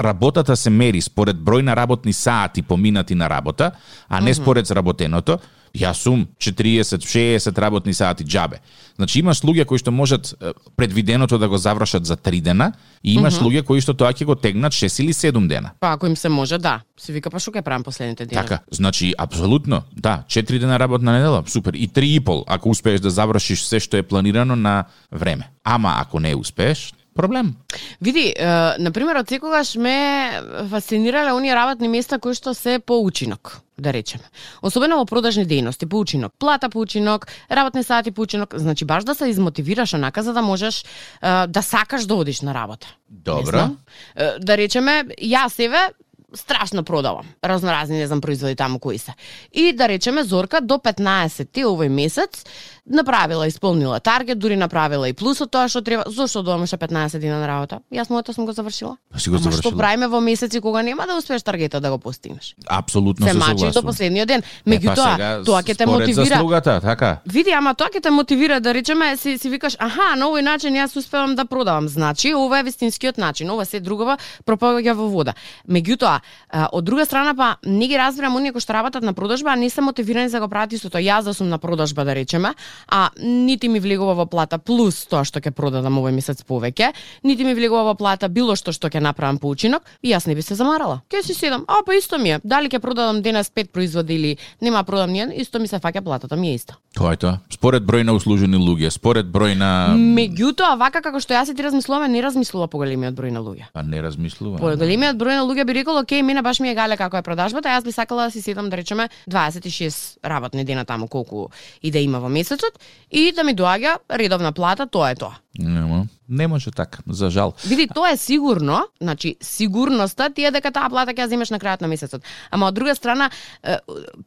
работата 0.00 0.56
се 0.56 0.70
мери 0.70 1.00
според 1.00 1.36
број 1.36 1.62
на 1.62 1.76
работни 1.76 2.12
сати 2.12 2.62
поминати 2.62 3.14
на 3.14 3.30
работа, 3.30 3.72
а 4.08 4.20
не 4.20 4.34
според 4.34 4.66
заработеното, 4.66 5.38
Јас 5.74 6.02
сум 6.02 6.26
40-60 6.38 7.58
работни 7.58 7.94
сати 7.94 8.24
џабе. 8.24 8.58
Значи 8.96 9.20
имаш 9.20 9.40
луѓе 9.46 9.64
кои 9.64 9.78
што 9.78 9.92
можат 9.94 10.34
предвиденото 10.76 11.38
да 11.38 11.48
го 11.48 11.58
завршат 11.58 12.06
за 12.06 12.16
3 12.16 12.40
дена 12.40 12.72
и 13.02 13.14
имаш 13.14 13.38
луѓе 13.38 13.62
кои 13.64 13.80
што 13.80 13.94
тоа 13.94 14.12
ќе 14.12 14.24
го 14.26 14.34
тегнат 14.34 14.72
6 14.72 15.02
или 15.02 15.12
7 15.12 15.46
дена. 15.48 15.70
Па 15.80 15.92
ако 15.94 16.06
им 16.06 16.16
се 16.16 16.28
може, 16.28 16.58
да. 16.58 16.80
Се 16.98 17.12
вика 17.12 17.30
па 17.30 17.38
што 17.38 17.54
ќе 17.54 17.62
правам 17.62 17.84
последните 17.86 18.26
дена. 18.26 18.42
Така, 18.42 18.58
значи 18.70 19.14
апсолутно, 19.18 19.82
да, 19.96 20.24
4 20.28 20.58
дена 20.58 20.78
работна 20.78 21.12
недела, 21.12 21.44
супер, 21.46 21.74
и 21.74 21.88
3 21.88 22.04
и 22.04 22.20
пол 22.20 22.44
ако 22.46 22.70
успееш 22.70 23.00
да 23.00 23.10
завршиш 23.10 23.62
се 23.62 23.80
што 23.80 23.96
е 23.96 24.02
планирано 24.02 24.56
на 24.56 24.84
време. 25.12 25.50
Ама 25.64 25.94
ако 25.98 26.20
не 26.20 26.34
успееш, 26.34 26.92
проблем. 27.20 27.54
Види, 28.00 28.34
е, 28.36 28.46
на 28.78 28.92
пример, 28.92 29.20
од 29.20 29.28
секогаш 29.28 29.74
ме 29.76 30.40
фасцинирале 30.70 31.34
оние 31.36 31.54
работни 31.54 31.88
места 31.88 32.18
кои 32.18 32.34
што 32.34 32.54
се 32.56 32.78
по 32.80 33.00
учинок, 33.04 33.60
да 33.76 33.92
речеме. 33.92 34.24
Особено 34.62 34.96
во 34.96 35.04
продажни 35.04 35.44
дејности, 35.44 35.84
по 35.84 36.00
учинок. 36.00 36.32
Плата 36.38 36.70
по 36.72 36.80
учинок, 36.80 37.28
работни 37.50 37.84
сати 37.84 38.10
по 38.10 38.22
учинок. 38.22 38.56
Значи, 38.56 38.84
баш 38.84 39.04
да 39.04 39.14
се 39.14 39.28
измотивираш 39.28 39.94
онака 39.94 40.22
за 40.22 40.32
да 40.32 40.42
можеш 40.42 40.82
е, 40.82 41.46
да 41.46 41.62
сакаш 41.62 42.06
да 42.06 42.14
одиш 42.14 42.40
на 42.40 42.54
работа. 42.54 42.86
Добро. 43.08 43.68
Е, 44.16 44.38
Да 44.40 44.56
речеме, 44.56 45.04
јас 45.20 45.60
еве 45.60 45.92
страшно 46.34 46.82
продавам. 46.84 47.26
Разноразни, 47.44 47.98
не 47.98 48.06
знам, 48.06 48.20
производи 48.20 48.56
таму 48.56 48.78
кои 48.78 48.98
се. 48.98 49.14
И 49.52 49.72
да 49.72 49.88
речеме 49.88 50.22
Зорка 50.22 50.60
до 50.60 50.78
15 50.78 51.64
овој 51.64 51.88
месец 51.88 52.44
направила, 52.90 53.46
исполнила 53.46 54.00
таргет, 54.00 54.38
дури 54.38 54.56
направила 54.56 55.08
и 55.08 55.12
плюс 55.12 55.40
од 55.40 55.50
тоа 55.50 55.68
што 55.68 55.80
треба. 55.80 56.04
Зошто 56.06 56.42
доамаше 56.42 56.76
15 56.76 57.18
дена 57.18 57.38
на 57.38 57.46
работа? 57.48 57.78
Јас 57.92 58.10
моето 58.10 58.32
сум 58.32 58.46
го 58.46 58.52
завршила. 58.52 58.96
Па 59.12 59.18
си 59.18 59.30
го 59.30 59.36
Ама 59.36 59.42
што 59.42 59.50
завршила. 59.50 59.78
правиме 59.78 60.08
во 60.08 60.20
месеци 60.20 60.60
кога 60.60 60.82
нема 60.82 61.06
да 61.06 61.14
успееш 61.14 61.42
таргетот 61.42 61.82
да 61.82 61.90
го 61.90 61.98
постигнеш? 61.98 62.54
Апсолутно 62.66 63.26
Се 63.26 63.32
се 63.32 63.38
мачи 63.38 63.52
до 63.52 63.58
согласувам. 63.58 63.86
последниот 63.86 64.28
ден. 64.28 64.42
Па 64.42 64.70
Меѓутоа, 64.70 65.12
сега, 65.12 65.42
тоа 65.44 65.62
ќе 65.62 65.76
те 65.76 65.86
мотивира. 65.86 66.24
заслугата, 66.24 66.80
така? 66.80 67.16
Види, 67.26 67.50
ама 67.50 67.74
тоа 67.74 67.88
ќе 67.88 68.02
те 68.02 68.10
мотивира 68.10 68.60
да 68.60 68.74
речеме 68.74 69.16
си 69.16 69.38
си 69.38 69.48
викаш, 69.48 69.76
аха, 69.78 70.16
на 70.16 70.26
овој 70.26 70.40
начин 70.42 70.74
јас 70.74 70.96
успевам 70.96 71.34
да 71.34 71.44
продавам. 71.44 71.88
Значи, 71.88 72.34
ова 72.34 72.58
е 72.58 72.62
вистинскиот 72.62 73.18
начин, 73.18 73.50
ова 73.50 73.64
се 73.64 73.80
друго 73.80 74.16
пропаѓа 74.46 74.92
во 74.92 75.08
вода. 75.08 75.34
Меѓутоа, 75.68 76.20
а, 76.48 76.68
од 76.72 76.84
друга 76.84 77.04
страна 77.06 77.34
па 77.34 77.56
не 77.62 77.86
ги 77.86 77.98
разбирам 77.98 78.36
оние 78.36 78.52
кои 78.52 78.60
што 78.60 78.72
работат 78.72 79.02
на 79.02 79.12
продажба, 79.12 79.50
а 79.52 79.56
не 79.56 79.70
се 79.70 79.80
мотивирани 79.80 80.28
за 80.28 80.40
да 80.40 80.46
го 80.46 80.48
прават 80.48 80.72
истото. 80.72 80.98
Јас 80.98 81.22
да 81.22 81.34
сум 81.34 81.48
на 81.48 81.58
продажба 81.58 82.04
да 82.04 82.14
речеме, 82.14 82.54
а 82.88 83.10
нити 83.18 83.68
ми 83.68 83.80
влегува 83.80 84.14
во 84.14 84.26
плата 84.26 84.58
плюс 84.58 85.06
тоа 85.06 85.24
што 85.24 85.40
ќе 85.40 85.50
продадам 85.50 85.98
овој 85.98 86.12
месец 86.12 86.42
повеќе, 86.46 86.92
нити 87.24 87.44
ми 87.44 87.54
влегува 87.54 87.84
во 87.90 87.94
плата 87.94 88.28
било 88.28 88.56
што 88.56 88.72
што 88.72 88.88
ќе 88.88 89.00
направам 89.00 89.38
по 89.38 89.48
учинок, 89.48 89.82
и 90.02 90.12
јас 90.12 90.26
не 90.26 90.34
би 90.34 90.42
се 90.42 90.54
замарала. 90.54 91.02
Ќе 91.10 91.22
си 91.26 91.34
седам, 91.34 91.64
а 91.68 91.82
па 91.86 91.94
исто 91.94 92.18
ми 92.18 92.36
е. 92.36 92.40
Дали 92.44 92.68
ќе 92.68 92.78
продадам 92.78 93.22
денес 93.22 93.50
пет 93.50 93.72
производи 93.72 94.14
или 94.14 94.36
нема 94.60 94.84
продам 94.84 95.10
нијен, 95.10 95.32
исто 95.40 95.58
ми 95.58 95.68
се 95.68 95.78
фаќа 95.78 96.04
платата 96.04 96.36
ми 96.36 96.50
е 96.50 96.54
иста. 96.54 96.76
Тоа 96.94 97.12
е 97.14 97.16
тоа. 97.16 97.38
Според 97.50 97.84
број 97.86 98.02
на 98.04 98.12
услужени 98.12 98.56
луѓе, 98.56 98.90
според 98.90 99.26
број 99.26 99.54
на 99.58 99.94
Меѓутоа, 99.96 100.76
вака 100.78 101.02
како 101.02 101.20
што 101.20 101.34
јас 101.34 101.50
и 101.50 101.54
ти 101.54 101.62
размислуваме, 101.62 102.08
не 102.08 102.22
размислува 102.22 102.66
поголемиот 102.68 103.14
број 103.14 103.30
на 103.30 103.40
луѓе. 103.40 103.70
па 103.72 103.82
не 103.82 104.02
размислува. 104.02 104.58
Поголемиот 104.58 105.16
број 105.16 105.38
на 105.38 105.44
луѓе 105.46 105.64
би 105.66 105.74
рекол, 105.74 105.98
окей, 105.98 106.22
мене 106.22 106.42
баш 106.42 106.60
ми 106.60 106.70
е 106.70 106.74
гале 106.74 106.96
како 106.96 107.16
е 107.16 107.22
продажбата, 107.22 107.68
јас 107.68 107.84
би 107.84 107.92
сакала 107.92 108.24
да 108.24 108.30
си 108.30 108.42
седам 108.42 108.70
да 108.70 108.76
речеме 108.76 109.08
26 109.28 110.18
работни 110.24 110.64
дена 110.64 110.84
таму 110.84 111.08
колку 111.08 111.50
и 111.82 111.90
да 111.90 111.98
има 111.98 112.20
во 112.20 112.28
месецот 112.28 112.69
и 113.10 113.32
да 113.32 113.44
ми 113.44 113.54
доаѓа 113.56 113.98
редовна 114.20 114.52
плата, 114.52 114.86
тоа 114.86 115.10
е 115.10 115.18
тоа. 115.18 115.38
Нема. 115.58 116.06
Не 116.28 116.46
може 116.46 116.70
така, 116.70 116.98
за 117.08 117.30
жал. 117.30 117.52
Види, 117.66 117.88
тоа 117.94 118.10
е 118.10 118.16
сигурно, 118.16 118.86
значи 119.00 119.36
сигурноста 119.40 120.30
ти 120.30 120.44
е 120.44 120.50
дека 120.50 120.70
таа 120.70 120.86
плата 120.86 121.10
ќе 121.10 121.26
ја 121.26 121.26
земеш 121.26 121.50
на 121.50 121.58
крајот 121.58 121.82
на 121.82 121.88
месецот. 121.90 122.22
Ама 122.54 122.68
од 122.70 122.74
друга 122.74 122.94
страна, 122.94 123.30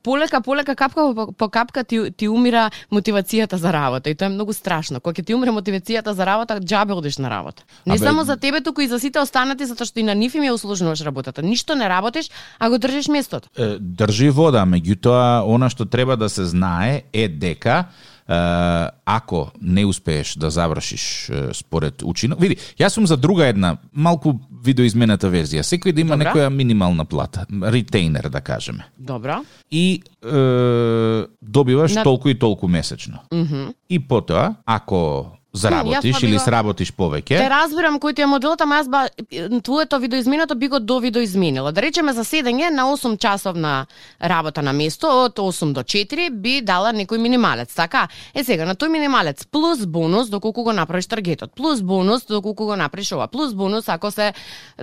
полека 0.03 0.41
полека 0.41 0.75
капка 0.75 1.13
по, 1.15 1.31
по 1.31 1.47
капка 1.49 1.83
ти 1.83 2.11
ти 2.11 2.27
умира 2.27 2.71
мотивацијата 2.91 3.55
за 3.55 3.71
работа 3.73 4.09
и 4.09 4.15
тоа 4.15 4.27
е 4.27 4.35
многу 4.35 4.53
страшно. 4.53 4.99
Кога 4.99 5.15
ќе 5.15 5.25
ти 5.25 5.33
умре 5.33 5.55
мотивацијата 5.55 6.11
за 6.11 6.25
работа, 6.27 6.59
џабе 6.59 6.91
одиш 6.91 7.17
на 7.17 7.29
работа. 7.29 7.63
Не 7.85 7.95
Абе- 7.95 8.03
само 8.03 8.23
за 8.23 8.35
тебе, 8.37 8.61
туку 8.61 8.81
и 8.81 8.87
за 8.87 8.99
сите 8.99 9.23
останати 9.23 9.65
затоа 9.65 9.87
што 9.87 9.99
и 9.99 10.03
на 10.03 10.15
нив 10.15 10.35
им 10.35 10.43
ја 10.43 10.59
усложнуваш 10.59 11.07
работата. 11.07 11.41
Ништо 11.41 11.75
не 11.75 11.87
работиш, 11.87 12.31
а 12.59 12.69
го 12.69 12.77
држиш 12.77 13.07
местото. 13.07 13.47
Е, 13.55 13.79
држи 13.79 14.29
вода, 14.29 14.67
меѓутоа 14.67 15.47
она 15.47 15.71
што 15.71 15.85
треба 15.87 16.19
да 16.19 16.27
се 16.27 16.43
знае 16.43 17.07
е 17.13 17.27
дека 17.31 17.87
е, 18.27 18.33
ако 19.05 19.51
не 19.61 19.85
успееш 19.85 20.35
да 20.35 20.49
завршиш 20.51 21.22
според 21.53 22.03
учинок, 22.03 22.39
види, 22.39 22.55
јас 22.79 22.89
сум 22.89 23.07
за 23.07 23.17
друга 23.17 23.45
една 23.45 23.77
малку 23.93 24.33
видоизмената 24.63 25.27
верзија. 25.27 25.61
Секој 25.61 25.91
да 25.91 26.01
има 26.01 26.17
Добра. 26.17 26.33
некоја 26.33 26.49
минимална 26.49 27.05
плата, 27.05 27.45
ретейнер 27.63 28.29
да 28.29 28.41
кажеме. 28.41 28.85
Добро. 28.97 29.43
И 29.71 30.01
е, 30.23 30.27
добиваш 31.41 31.95
На- 31.95 32.03
толку 32.03 32.29
и 32.29 32.35
толку 32.35 32.67
месечно. 32.67 33.19
Мгм. 33.31 33.73
И 33.89 33.99
потоа, 33.99 34.55
ако 34.65 35.25
заработиш 35.53 36.23
или 36.23 36.31
била- 36.31 36.39
сработиш 36.39 36.91
повеќе, 36.91 37.37
Те 37.37 37.49
разбирам 37.49 37.99
кој 37.99 38.15
ти 38.15 38.21
е 38.21 38.25
моделот, 38.25 38.61
ама 38.61 38.75
јас 38.75 38.89
ба 38.89 39.07
твоето 39.61 39.99
видоизменето 39.99 40.55
би 40.55 40.67
го 40.67 40.79
довидоизменила. 40.79 41.71
Да 41.71 41.81
речеме 41.81 42.13
за 42.13 42.23
седење 42.23 42.69
на 42.69 42.83
8 42.85 43.17
часовна 43.17 43.85
работа 44.21 44.61
на 44.61 44.73
место 44.73 45.07
од 45.25 45.35
8 45.35 45.73
до 45.73 45.83
4 45.83 46.29
би 46.31 46.61
дала 46.61 46.93
некој 46.93 47.17
минималец, 47.17 47.75
така? 47.75 48.07
Е 48.33 48.43
сега 48.43 48.65
на 48.65 48.75
тој 48.75 48.87
минималец 48.87 49.45
плюс 49.45 49.85
бонус 49.85 50.29
доколку 50.29 50.63
го 50.63 50.73
направиш 50.73 51.05
таргетот, 51.05 51.51
плюс 51.55 51.81
бонус 51.81 52.25
доколку 52.25 52.65
го 52.65 52.75
направиш 52.75 53.11
ова, 53.11 53.27
плюс 53.27 53.53
бонус 53.53 53.89
ако 53.89 54.11
се 54.11 54.33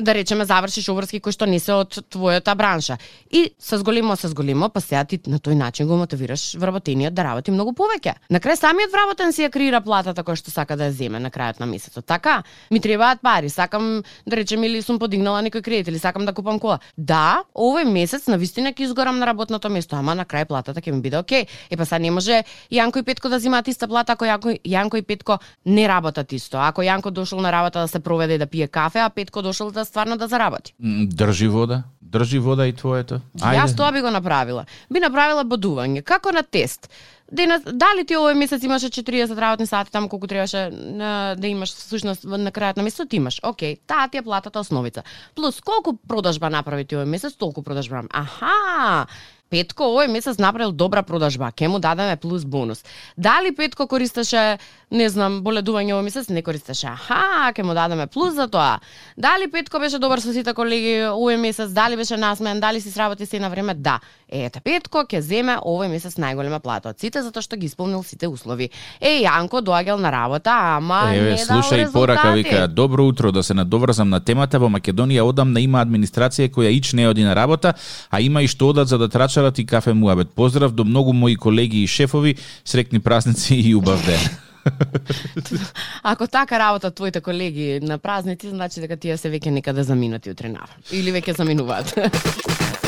да 0.00 0.14
речеме 0.14 0.44
завршиш 0.44 0.88
обврски 0.88 1.20
кои 1.20 1.32
што 1.32 1.46
не 1.46 1.58
се 1.58 1.72
од 1.72 1.98
твојата 2.10 2.54
бранша. 2.54 2.98
И 3.30 3.50
се 3.58 3.78
зголемо, 3.78 4.16
се 4.16 4.28
зголемо, 4.28 4.68
па 4.68 4.80
сега 4.80 5.04
ти 5.04 5.20
на 5.26 5.38
тој 5.38 5.54
начин 5.54 5.86
го 5.86 5.96
мотивираш 5.96 6.54
вработениот 6.54 7.14
да 7.14 7.24
работи 7.24 7.50
многу 7.50 7.72
повеќе. 7.72 8.14
На 8.30 8.40
крај 8.40 8.54
самиот 8.54 8.92
вработен 8.92 9.32
си 9.32 9.42
ја 9.42 9.50
креира 9.50 9.80
платата 9.80 10.22
која 10.22 10.36
што 10.36 10.50
сака 10.60 10.76
да 10.76 10.90
ја 10.90 10.96
земе 10.96 11.20
на 11.20 11.30
крајот 11.32 11.60
на 11.60 11.66
месецот. 11.66 12.04
Така, 12.06 12.42
ми 12.70 12.80
требаат 12.80 13.20
пари, 13.22 13.48
сакам 13.48 14.02
да 14.26 14.36
речем 14.36 14.64
или 14.64 14.82
сум 14.82 14.98
подигнала 14.98 15.42
некој 15.42 15.62
кредит 15.64 15.88
или 15.88 15.98
сакам 15.98 16.26
да 16.28 16.32
купам 16.36 16.60
кола. 16.60 16.80
Да, 16.96 17.42
овој 17.54 17.88
месец 17.88 18.28
на 18.28 18.36
вистина 18.36 18.72
ќе 18.72 18.88
изгорам 18.88 19.18
на 19.18 19.26
работното 19.26 19.70
место, 19.70 19.96
ама 19.96 20.14
на 20.14 20.24
крај 20.24 20.46
платата 20.50 20.80
ќе 20.80 20.92
ми 20.92 21.00
биде 21.00 21.18
окей. 21.18 21.46
Е 21.70 21.76
па 21.76 21.86
сега 21.86 21.98
не 21.98 22.10
може 22.10 22.42
Јанко 22.70 23.00
и 23.00 23.02
Петко 23.02 23.28
да 23.28 23.38
земаат 23.38 23.68
иста 23.68 23.88
плата 23.88 24.12
ако 24.12 24.24
Јанко, 24.24 24.58
Јанко 24.64 24.98
и 24.98 25.02
Петко 25.02 25.38
не 25.64 25.88
работат 25.88 26.32
исто. 26.32 26.58
Ако 26.58 26.82
Јанко 26.82 27.10
дошол 27.10 27.40
на 27.40 27.52
работа 27.52 27.80
да 27.80 27.88
се 27.88 28.00
проведе 28.00 28.34
и 28.34 28.38
да 28.38 28.46
пие 28.46 28.68
кафе, 28.68 29.00
а 29.00 29.10
Петко 29.10 29.42
дошол 29.42 29.70
да 29.70 29.84
стварно 29.84 30.16
да 30.16 30.28
заработи. 30.28 30.74
држи 30.80 31.48
вода, 31.48 31.82
држи 32.02 32.38
вода 32.38 32.66
и 32.66 32.72
твоето. 32.72 33.20
Јас 33.38 33.76
тоа 33.76 33.92
би 33.92 34.00
го 34.00 34.10
направила. 34.10 34.66
Би 34.90 35.00
направила 35.00 35.44
бодување, 35.44 36.02
како 36.02 36.32
на 36.32 36.42
тест. 36.42 36.90
Денес, 37.30 37.62
дали 37.62 38.02
ти 38.04 38.16
овој 38.18 38.34
месец 38.34 38.64
имаше 38.66 38.90
40 38.90 39.38
работни 39.38 39.66
сати 39.66 39.90
таму 39.90 40.08
колку 40.08 40.26
требаше 40.26 40.70
на, 40.70 41.34
да 41.38 41.46
имаш 41.46 41.74
всушност 41.74 42.24
на 42.24 42.50
крајот 42.50 42.76
на 42.76 42.82
месецот 42.82 43.12
имаш. 43.14 43.38
Океј, 43.46 43.78
таа 43.86 44.08
ти 44.10 44.18
е 44.18 44.22
платата 44.22 44.58
основица. 44.60 45.02
Плюс 45.34 45.60
колку 45.60 45.94
продажба 46.08 46.50
направи 46.50 46.84
ти 46.84 46.98
овој 46.98 47.06
месец, 47.06 47.38
толку 47.38 47.62
продажба. 47.62 48.02
Аха! 48.10 49.06
Петко 49.50 49.88
овој 49.90 50.06
месец 50.06 50.38
направил 50.38 50.70
добра 50.72 51.02
продажба, 51.02 51.50
ке 51.50 51.68
му 51.68 51.78
дадеме 51.78 52.16
плюс 52.16 52.44
бонус. 52.44 52.84
Дали 53.16 53.50
Петко 53.54 53.86
користеше, 53.90 54.58
не 54.90 55.08
знам, 55.10 55.40
боледување 55.42 55.96
овој 55.96 56.06
месец, 56.06 56.28
не 56.30 56.42
користеше. 56.42 56.86
Аха, 56.86 57.50
ке 57.54 57.62
му 57.66 57.74
дадеме 57.74 58.06
плюс 58.06 58.34
за 58.34 58.46
тоа. 58.48 58.78
Дали 59.18 59.50
Петко 59.50 59.78
беше 59.78 59.98
добар 59.98 60.22
со 60.22 60.32
сите 60.32 60.54
колеги 60.54 61.10
овој 61.10 61.36
месец, 61.36 61.74
дали 61.74 61.96
беше 61.98 62.16
насмеан, 62.16 62.60
дали 62.60 62.80
си 62.80 62.90
сработи 62.90 63.26
се 63.26 63.40
на 63.40 63.50
време? 63.50 63.74
Да. 63.74 63.98
Ете, 64.30 64.60
Петко 64.62 65.02
ќе 65.02 65.20
земе 65.26 65.56
овој 65.58 65.90
месец 65.90 66.14
најголема 66.22 66.60
плата 66.62 66.92
од 66.92 67.00
сите 67.02 67.22
затоа 67.22 67.42
што 67.42 67.58
ги 67.58 67.66
исполнил 67.66 68.04
сите 68.06 68.28
услови. 68.30 68.70
Е, 69.00 69.24
Јанко 69.24 69.58
доаѓал 69.66 69.98
на 69.98 70.12
работа, 70.14 70.54
ама 70.76 71.10
Еве, 71.14 71.34
не 71.34 71.44
дал 71.44 71.58
слушај 71.58 71.90
порака 71.92 72.30
резултати. 72.30 72.54
вика, 72.54 72.68
добро 72.68 73.06
утро, 73.06 73.32
да 73.32 73.42
се 73.42 73.54
надоврзам 73.54 74.08
на 74.08 74.20
темата, 74.20 74.58
во 74.58 74.70
Македонија 74.70 75.26
одамна 75.26 75.60
има 75.60 75.82
администрација 75.82 76.50
која 76.50 76.70
ич 76.70 76.92
не 76.92 77.08
оди 77.08 77.24
на 77.26 77.34
работа, 77.34 77.74
а 78.10 78.20
има 78.20 78.42
и 78.42 78.46
што 78.46 78.70
одат 78.70 78.88
за 78.88 78.98
да 78.98 79.08
трачарат 79.08 79.58
и 79.58 79.66
кафе 79.66 79.92
муабет. 79.92 80.30
Поздрав 80.30 80.72
до 80.72 80.84
многу 80.84 81.12
мои 81.12 81.36
колеги 81.36 81.82
и 81.82 81.86
шефови, 81.86 82.36
срекни 82.64 83.00
празници 83.00 83.54
и 83.54 83.74
убав 83.74 84.06
ден. 84.06 84.20
Ако 86.02 86.26
така 86.26 86.58
работат 86.58 86.94
твоите 86.94 87.20
колеги 87.20 87.80
на 87.82 87.98
празници, 87.98 88.48
значи 88.48 88.80
дека 88.80 88.96
тие 88.96 89.16
се 89.16 89.30
веќе 89.30 89.50
некаде 89.50 89.82
заминати 89.82 90.30
утре 90.30 90.48
наврен. 90.48 90.84
Или 90.92 91.10
веќе 91.12 91.36
заминуваат. 91.36 91.94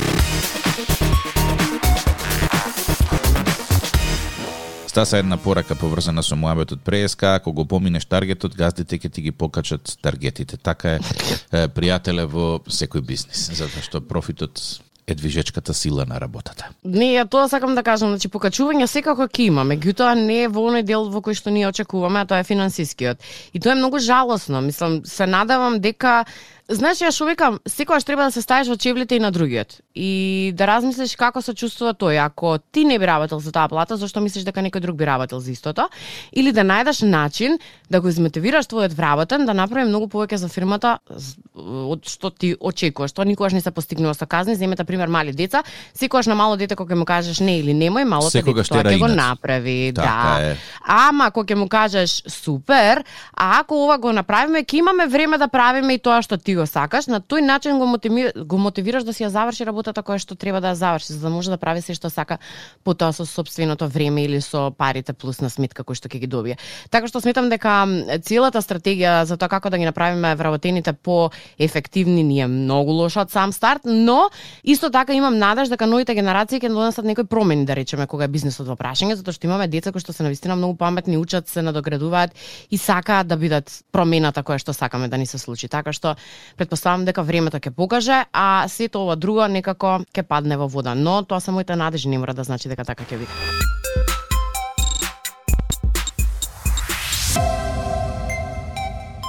Стаса 4.92 5.18
една 5.18 5.36
порака 5.36 5.74
поврзана 5.74 6.22
со 6.22 6.36
муабетот 6.36 6.82
преска, 6.84 7.34
ако 7.34 7.52
го 7.52 7.64
поминеш 7.64 8.04
таргетот, 8.04 8.52
газдите 8.52 8.98
ќе 9.00 9.08
ти 9.08 9.22
ги 9.24 9.32
покачат 9.32 9.94
таргетите. 10.04 10.58
Така 10.60 10.98
е, 10.98 11.62
пријателе 11.72 12.26
во 12.28 12.58
секој 12.68 13.00
бизнис, 13.00 13.46
затоа 13.56 13.80
што 13.80 14.02
профитот 14.04 14.60
е 15.06 15.14
движечката 15.14 15.74
сила 15.74 16.04
на 16.04 16.20
работата. 16.20 16.68
Не, 16.84 17.14
ја 17.16 17.24
тоа 17.24 17.48
сакам 17.48 17.74
да 17.74 17.82
кажам, 17.82 18.12
значи 18.12 18.28
покачување 18.28 18.84
секако 18.86 19.26
ќе 19.32 19.48
има, 19.48 19.64
меѓутоа 19.64 20.12
не 20.20 20.42
е 20.44 20.52
во 20.52 20.68
оној 20.68 20.84
дел 20.84 21.08
во 21.08 21.24
кој 21.24 21.40
што 21.40 21.50
ние 21.50 21.72
очекуваме, 21.72 22.20
а 22.20 22.28
тоа 22.28 22.44
е 22.44 22.48
финансискиот. 22.52 23.24
И 23.56 23.60
тоа 23.64 23.72
е 23.72 23.80
многу 23.80 23.98
жалосно, 23.98 24.60
мислам, 24.60 25.00
се 25.08 25.26
надавам 25.26 25.80
дека 25.80 26.26
Знаеш, 26.72 27.02
јас 27.04 27.18
човекам, 27.20 27.58
секогаш 27.68 28.04
треба 28.08 28.24
да 28.24 28.32
се 28.32 28.40
ставиш 28.40 28.70
во 28.72 28.76
чевлите 28.80 29.16
и 29.16 29.20
на 29.20 29.30
другиот. 29.30 29.74
И 29.94 30.52
да 30.56 30.66
размислиш 30.70 31.12
како 31.20 31.42
се 31.44 31.52
чувствува 31.52 31.92
тој. 31.92 32.16
Ако 32.24 32.56
ти 32.72 32.84
не 32.88 32.98
би 32.98 33.06
работел 33.06 33.40
за 33.44 33.52
таа 33.52 33.68
плата, 33.68 33.98
зашто 34.00 34.22
мислиш 34.24 34.46
дека 34.48 34.64
некој 34.64 34.80
друг 34.80 34.96
би 34.96 35.04
работел 35.04 35.40
за 35.40 35.52
истото? 35.52 35.90
Или 36.32 36.52
да 36.52 36.64
најдеш 36.64 37.04
начин 37.04 37.58
да 37.90 38.00
го 38.00 38.08
измотивираш 38.08 38.70
твојот 38.72 38.96
вработен 38.96 39.44
да 39.44 39.52
направи 39.52 39.88
многу 39.88 40.08
повеќе 40.08 40.40
за 40.40 40.48
фирмата 40.48 40.98
од 41.54 42.08
што 42.08 42.30
ти 42.30 42.54
очекуваш. 42.56 43.12
Тоа 43.12 43.28
никогаш 43.28 43.52
не 43.52 43.60
се 43.60 43.70
постигнува 43.70 44.14
со 44.14 44.26
казни. 44.26 44.54
Земете 44.56 44.84
пример 44.84 45.08
мали 45.08 45.32
деца, 45.32 45.62
секогаш 45.94 46.26
на 46.26 46.34
мало 46.34 46.56
дете 46.56 46.76
кога 46.76 46.94
ќе 46.94 46.98
му 46.98 47.04
кажеш 47.04 47.40
не 47.40 47.58
или 47.60 47.74
немој, 47.76 48.04
малото 48.08 48.32
дете 48.32 48.64
тоа 48.64 48.84
ќе 48.84 48.98
го 48.98 49.08
направи. 49.08 49.92
Така 49.94 50.38
да. 50.40 50.52
е. 50.52 50.56
Ама 50.80 51.28
ако 51.28 51.44
ќе 51.44 51.54
му 51.54 51.68
кажеш 51.68 52.22
супер, 52.26 53.04
а 53.36 53.60
ако 53.60 53.84
ова 53.84 53.98
го 53.98 54.12
направиме, 54.12 54.64
ќе 54.64 54.80
имаме 54.80 55.06
време 55.06 55.38
да 55.38 55.48
правиме 55.48 55.94
и 55.94 55.98
тоа 55.98 56.22
што 56.24 56.38
ти 56.38 56.56
го 56.56 56.66
сакаш, 56.66 57.06
на 57.12 57.20
тој 57.20 57.44
начин 57.44 57.78
го, 57.78 57.86
мотиви, 57.86 58.32
го 58.36 58.58
мотивираш 58.58 59.04
да 59.04 59.12
си 59.12 59.24
ја 59.24 59.28
заврши 59.28 59.68
работата 59.68 60.00
која 60.00 60.18
што 60.18 60.34
треба 60.34 60.60
да 60.64 60.72
ја 60.72 60.80
заврши, 60.80 61.12
за 61.12 61.20
да 61.20 61.30
може 61.30 61.52
да 61.52 61.60
прави 61.60 61.84
се 61.84 61.92
што 61.94 62.08
сака 62.08 62.38
потоа 62.84 63.12
со 63.12 63.26
собственото 63.28 63.88
време 63.88 64.24
или 64.24 64.40
со 64.40 64.70
парите 64.70 65.12
плюс 65.12 65.44
на 65.44 65.50
сметка 65.52 65.84
кој 65.84 66.00
што 66.00 66.08
ќе 66.08 66.24
ги 66.24 66.26
добие. 66.26 66.56
Така 66.88 67.06
што 67.12 67.20
сметам 67.20 67.52
дека 67.52 67.84
целата 68.24 68.64
стратегија 68.64 69.28
за 69.28 69.36
тоа 69.36 69.52
како 69.52 69.68
да 69.68 69.76
ги 69.76 69.84
направиме 69.84 70.34
вработените 70.34 70.92
по 70.92 71.28
ефективни, 71.58 72.22
ние 72.22 72.46
многу 72.46 72.92
лош 72.92 73.16
од 73.16 73.30
сам 73.30 73.52
старт, 73.52 73.82
но 73.84 74.30
исто 74.64 74.90
така 74.90 75.12
имам 75.12 75.38
надеж 75.38 75.68
дека 75.68 75.86
новите 75.86 76.14
генерации 76.14 76.60
ќе 76.60 76.68
донесат 76.68 77.04
некои 77.04 77.24
промени, 77.24 77.66
да 77.66 77.76
речеме, 77.76 78.06
кога 78.06 78.24
е 78.24 78.32
бизнисот 78.32 78.66
во 78.66 78.76
прашање, 78.76 79.16
затоа 79.16 79.34
што 79.34 79.46
имаме 79.46 79.68
деца 79.68 79.92
кои 79.92 80.00
што 80.00 80.12
се 80.12 80.22
навистина 80.22 80.56
многу 80.56 80.76
паметни, 80.76 81.16
учат 81.16 81.48
се, 81.48 81.62
надоградуваат 81.62 82.34
и 82.70 82.78
сакаат 82.78 83.26
да 83.26 83.36
бидат 83.36 83.70
промената 83.92 84.42
која 84.42 84.58
што 84.58 84.72
сакаме 84.72 85.08
да 85.08 85.16
ни 85.16 85.26
се 85.26 85.38
случи. 85.38 85.68
Така 85.68 85.92
што 85.92 86.16
предпоставам 86.56 87.04
дека 87.04 87.22
времето 87.22 87.58
ќе 87.58 87.70
покаже, 87.70 88.24
а 88.32 88.68
сето 88.68 89.06
ова 89.06 89.16
друго 89.16 89.48
некако 89.48 90.00
ќе 90.12 90.22
падне 90.22 90.56
во 90.56 90.68
вода. 90.68 90.94
Но 90.94 91.22
тоа 91.22 91.40
се 91.40 91.50
моите 91.50 91.76
надежи, 91.76 92.08
не 92.08 92.18
мора 92.18 92.34
да 92.34 92.44
значи 92.44 92.68
дека 92.68 92.84
така 92.84 93.04
ќе 93.04 93.18
биде. 93.18 94.11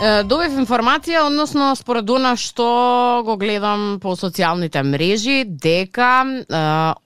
Добив 0.03 0.57
информација, 0.59 1.21
односно 1.23 1.69
според 1.79 2.09
она 2.11 2.33
што 2.35 3.23
го 3.23 3.37
гледам 3.39 4.01
по 4.03 4.17
социјалните 4.19 4.81
мрежи, 4.83 5.45
дека 5.47 6.09
е, 6.27 6.57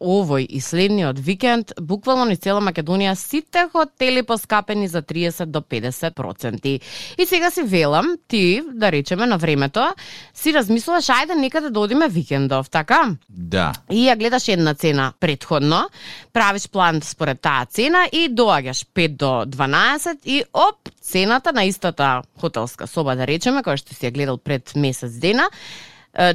овој 0.01 0.47
и 0.49 0.57
следниот 0.57 1.19
викенд 1.21 1.75
буквално 1.77 2.25
ни 2.25 2.37
цела 2.41 2.57
Македонија 2.65 3.13
сите 3.13 3.67
хотели 3.69 4.23
поскапени 4.25 4.87
за 4.89 5.03
30 5.03 5.45
до 5.45 5.61
50%. 5.61 6.79
И 7.17 7.25
сега 7.25 7.51
си 7.51 7.61
велам, 7.61 8.15
ти, 8.27 8.63
да 8.73 8.91
речеме 8.91 9.27
на 9.27 9.37
времето, 9.37 9.85
си 10.33 10.53
размислуваш 10.53 11.11
ајде 11.13 11.37
некаде 11.37 11.69
да 11.69 11.79
одиме 11.79 12.09
викендов, 12.09 12.69
така? 12.69 13.13
Да. 13.29 13.73
И 13.91 14.07
ја 14.09 14.17
гледаш 14.17 14.47
една 14.47 14.73
цена 14.73 15.13
предходно, 15.19 15.85
правиш 16.33 16.65
план 16.69 17.01
според 17.03 17.41
таа 17.41 17.65
цена 17.69 18.07
и 18.11 18.25
доаѓаш 18.33 18.87
5 18.89 19.17
до 19.17 19.45
12 19.45 20.17
и 20.25 20.43
оп, 20.53 20.89
цената 21.01 21.53
на 21.53 21.63
истата 21.63 22.21
хотелска 22.41 22.86
соба, 22.87 23.15
да 23.15 23.27
речеме, 23.27 23.63
која 23.65 23.77
што 23.79 23.95
си 23.95 24.07
ја 24.07 24.13
гледал 24.15 24.37
пред 24.37 24.75
месец 24.75 25.19
дена, 25.21 25.49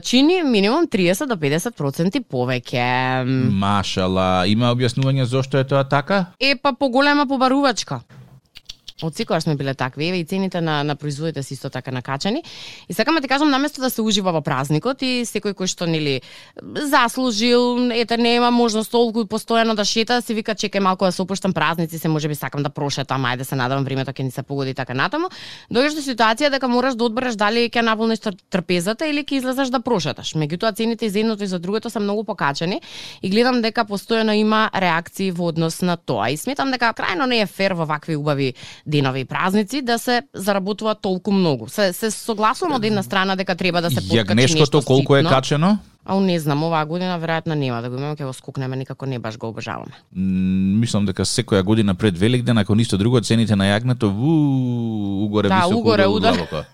чини 0.03 0.43
минимум 0.43 0.87
30 0.87 1.27
до 1.27 1.37
50% 1.37 2.23
повеќе. 2.31 3.25
Машала, 3.51 4.45
има 4.47 4.71
објаснување 4.75 5.27
зошто 5.27 5.59
е 5.59 5.67
тоа 5.67 5.85
така? 5.85 6.27
Е, 6.39 6.55
па 6.55 6.73
поголема 6.73 7.27
побарувачка. 7.27 8.03
Од 9.03 9.17
секогаш 9.17 9.43
сме 9.43 9.57
биле 9.57 9.75
такви, 9.75 10.09
еве 10.09 10.21
и 10.21 10.25
цените 10.25 10.61
на 10.61 10.83
на 10.85 10.97
производите 10.97 11.43
се 11.43 11.55
исто 11.55 11.71
така 11.71 11.91
накачани. 11.91 12.43
И 12.89 12.95
сакам 12.95 13.15
да 13.15 13.21
ти 13.21 13.29
кажам 13.29 13.51
наместо 13.51 13.81
да 13.81 13.91
се 13.91 14.03
ужива 14.03 14.33
во 14.33 14.41
празникот 14.41 15.03
и 15.03 15.25
секој 15.25 15.55
кој 15.55 15.67
што 15.67 15.87
нели 15.87 16.21
заслужил, 16.75 17.93
ете 17.93 18.17
нема 18.17 18.51
можност 18.51 18.91
толку 18.91 19.25
постојано 19.25 19.75
да 19.75 19.85
шета, 19.85 20.21
се 20.23 20.35
вика 20.35 20.55
чекај 20.55 20.81
малку 20.81 21.05
да 21.05 21.13
се 21.13 21.23
опуштам 21.23 21.53
празници, 21.53 21.99
се 21.99 22.09
можеби 22.09 22.35
сакам 22.35 22.63
да 22.63 22.71
прошетам, 22.71 23.25
ајде 23.25 23.45
се 23.45 23.57
надевам 23.57 23.85
времето 23.85 24.13
ќе 24.13 24.23
ни 24.23 24.31
се 24.31 24.43
погоди 24.43 24.75
така 24.75 24.95
натаму. 24.95 25.29
Доаѓаш 25.71 25.95
до 25.95 26.03
ситуација 26.03 26.51
дека 26.51 26.69
мораш 26.69 26.95
да 26.95 27.05
одбереш 27.05 27.37
дали 27.37 27.69
ќе 27.71 27.83
наполниш 27.83 28.21
трпезата 28.51 29.07
или 29.07 29.25
ќе 29.25 29.41
излезеш 29.41 29.69
да 29.69 29.81
прошеташ. 29.81 30.35
Меѓутоа 30.35 30.75
цените 30.77 31.07
и 31.07 31.11
за 31.11 31.21
едното 31.21 31.45
и 31.45 31.47
за 31.47 31.59
другото 31.59 31.91
се 31.91 31.99
многу 31.99 32.25
покачени 32.25 32.81
и 33.23 33.31
гледам 33.31 33.63
дека 33.63 33.85
постојано 33.85 34.35
има 34.37 34.71
реакции 34.75 35.31
во 35.31 35.49
однос 35.53 35.83
на 35.83 35.97
тоа. 35.97 36.31
И 36.31 36.37
сметам 36.37 36.71
дека 36.71 36.93
крајно 36.93 37.27
не 37.27 37.43
е 37.43 37.47
фер 37.47 37.75
во 37.75 37.87
вакви 37.87 38.17
убави 38.17 38.55
денови 38.93 39.25
и 39.25 39.25
празници 39.25 39.83
да 39.83 39.99
се 39.99 40.23
заработува 40.35 40.95
толку 40.95 41.33
многу. 41.33 41.69
Се 41.69 41.93
се 41.93 42.11
согласувам 42.11 42.77
од 42.77 42.85
една 42.85 43.03
страна 43.03 43.37
дека 43.37 43.57
треба 43.57 43.83
да 43.83 43.91
се 43.91 44.03
подкачи 44.09 44.55
нешто 44.61 44.83
колку 44.83 45.17
е 45.17 45.25
качено? 45.25 45.79
А 46.05 46.21
не 46.21 46.39
знам, 46.41 46.65
оваа 46.67 46.87
година 46.87 47.15
веројатно 47.23 47.55
нема 47.55 47.79
да 47.83 47.91
го 47.91 47.97
имаме, 47.97 48.17
ќе 48.19 48.27
го 48.27 48.33
скокнеме, 48.35 48.77
никако 48.77 49.07
не 49.07 49.19
баш 49.19 49.39
го 49.39 49.49
обожаваме. 49.49 49.95
мислам 50.13 51.07
дека 51.07 51.23
секоја 51.25 51.63
година 51.63 51.95
пред 51.95 52.19
Великден, 52.19 52.59
ако 52.59 52.75
ништо 52.75 52.99
друго, 52.99 53.21
цените 53.21 53.57
на 53.57 53.65
јагнето, 53.71 54.11
ву, 54.11 54.33
угоре 55.25 55.49
да, 55.49 55.63
високо, 55.63 55.79
угоре 55.79 56.07
удар. 56.07 56.67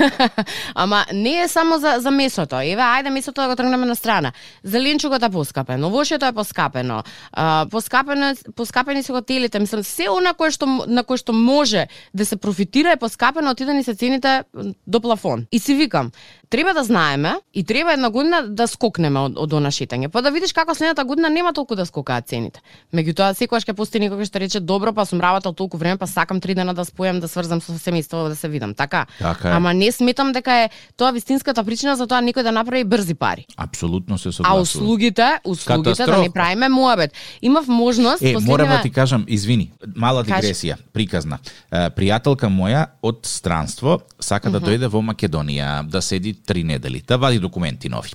Ама 0.74 1.04
не 1.12 1.42
е 1.42 1.48
само 1.48 1.78
за, 1.78 1.96
за 1.98 2.10
месото. 2.10 2.56
Еве, 2.56 2.82
ајде 2.82 3.10
месото 3.10 3.40
да 3.42 3.48
го 3.48 3.56
тргнеме 3.56 3.86
на 3.86 3.96
страна. 3.96 4.32
Зеленчугот 4.64 5.22
е 5.22 5.30
поскапено, 5.30 5.90
вошето 5.90 6.26
е 6.26 6.32
поскапено. 6.32 7.02
А, 7.32 7.66
поскапено, 7.70 8.34
поскапени 8.56 9.02
се 9.02 9.12
хотелите. 9.12 9.58
Мислам, 9.58 9.82
се 9.82 10.08
она 10.08 10.34
кое 10.34 10.50
што, 10.54 10.66
на 10.86 11.04
кое 11.04 11.18
што 11.18 11.32
може 11.32 11.88
да 12.14 12.26
се 12.26 12.36
профитира 12.36 12.92
е 12.92 12.96
поскапено, 12.96 13.50
отидени 13.50 13.84
се 13.84 13.94
цените 13.94 14.44
до 14.86 15.00
плафон. 15.00 15.46
И 15.52 15.58
си 15.58 15.74
викам, 15.74 16.10
треба 16.50 16.74
да 16.74 16.84
знаеме 16.84 17.34
и 17.54 17.64
треба 17.64 17.92
една 17.92 18.10
година 18.10 18.42
да 18.60 18.66
скокнеме 18.68 19.20
од, 19.20 19.38
од 19.40 19.52
она 19.56 19.70
шетање. 19.72 20.08
Па 20.12 20.20
да 20.22 20.30
видиш 20.30 20.52
како 20.52 20.74
следната 20.76 21.04
година 21.04 21.30
нема 21.32 21.52
толку 21.56 21.74
да 21.74 21.86
скокаат 21.88 22.28
цените. 22.28 22.60
Меѓутоа 22.92 23.32
секогаш 23.34 23.64
ќе 23.64 23.72
постои 23.74 24.00
некој 24.04 24.28
што 24.28 24.38
рече 24.38 24.60
добро, 24.60 24.92
па 24.92 25.06
сум 25.08 25.20
работел 25.20 25.52
толку 25.52 25.76
време, 25.76 25.96
па 25.96 26.06
сакам 26.06 26.40
три 26.40 26.54
дена 26.54 26.74
да 26.74 26.84
спојам 26.84 27.20
да 27.20 27.28
сврзам 27.28 27.60
со 27.60 27.72
семејството 27.72 28.28
да 28.28 28.36
се 28.36 28.48
видам, 28.48 28.74
така? 28.74 29.06
Така 29.18 29.48
е. 29.48 29.52
Ама 29.52 29.72
не 29.72 29.88
сметам 29.90 30.32
дека 30.32 30.52
е 30.54 30.70
тоа 30.96 31.10
вистинската 31.10 31.64
причина 31.64 31.96
за 31.96 32.06
тоа 32.06 32.20
некој 32.20 32.42
да 32.42 32.52
направи 32.52 32.84
брзи 32.84 33.14
пари. 33.14 33.46
Апсолутно 33.56 34.18
се 34.18 34.28
А 34.28 34.32
согласувам. 34.32 34.62
услугите, 34.62 35.38
услугите 35.44 35.90
да 35.90 35.96
Катастрофа. 35.96 36.20
не 36.20 36.30
правиме 36.30 36.68
муабет. 36.68 37.12
Имав 37.42 37.66
можност 37.68 38.22
Е, 38.22 38.34
последниве... 38.34 38.46
морам 38.46 38.68
да 38.68 38.82
ти 38.82 38.90
кажам, 38.90 39.24
извини, 39.28 39.70
мала 39.96 40.24
дигресија, 40.24 40.76
приказна. 40.92 41.38
Пријателка 41.70 42.48
моја 42.48 42.86
од 43.02 43.20
странство 43.24 44.00
сака 44.20 44.50
да 44.50 44.60
дојде 44.60 44.86
во 44.86 45.00
Македонија, 45.00 45.82
да 45.84 46.02
седи 46.02 46.34
три 46.34 46.64
недели, 46.64 47.02
да 47.02 47.16
вади 47.16 47.38
документи 47.38 47.88
нови. 47.88 48.10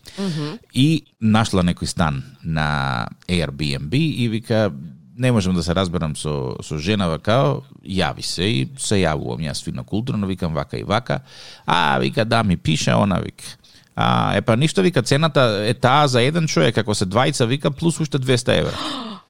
И 0.74 1.06
нашла 1.22 1.64
некој 1.64 1.86
стан 1.86 2.24
на 2.44 3.08
Airbnb 3.28 3.96
и 3.96 4.28
вика 4.30 4.72
не 5.18 5.32
можам 5.32 5.56
да 5.56 5.64
се 5.64 5.76
разберам 5.76 6.16
со 6.16 6.56
со 6.64 6.78
жена 6.78 7.08
као 7.20 7.64
јави 7.84 8.22
се 8.22 8.44
и 8.44 8.70
се 8.78 8.96
јавувам. 8.96 9.46
Јас 9.48 9.64
фино 9.64 9.84
културно 9.84 10.28
викам 10.28 10.54
вака 10.54 10.78
и 10.78 10.84
вака. 10.84 11.22
А 11.66 12.00
вика 12.00 12.26
да 12.26 12.44
ми 12.44 12.58
пише 12.58 12.94
она 12.94 13.20
вика. 13.20 13.44
А 13.96 14.36
е 14.36 14.42
па 14.42 14.58
ништо 14.58 14.82
вика 14.82 15.04
цената 15.04 15.64
е 15.68 15.74
таа 15.74 16.08
за 16.08 16.22
еден 16.22 16.48
човек. 16.48 16.78
Ако 16.78 16.96
се 16.96 17.06
двајца 17.06 17.48
вика 17.48 17.72
плюс 17.72 18.00
уште 18.00 18.20
200 18.20 18.60
евра 18.60 18.78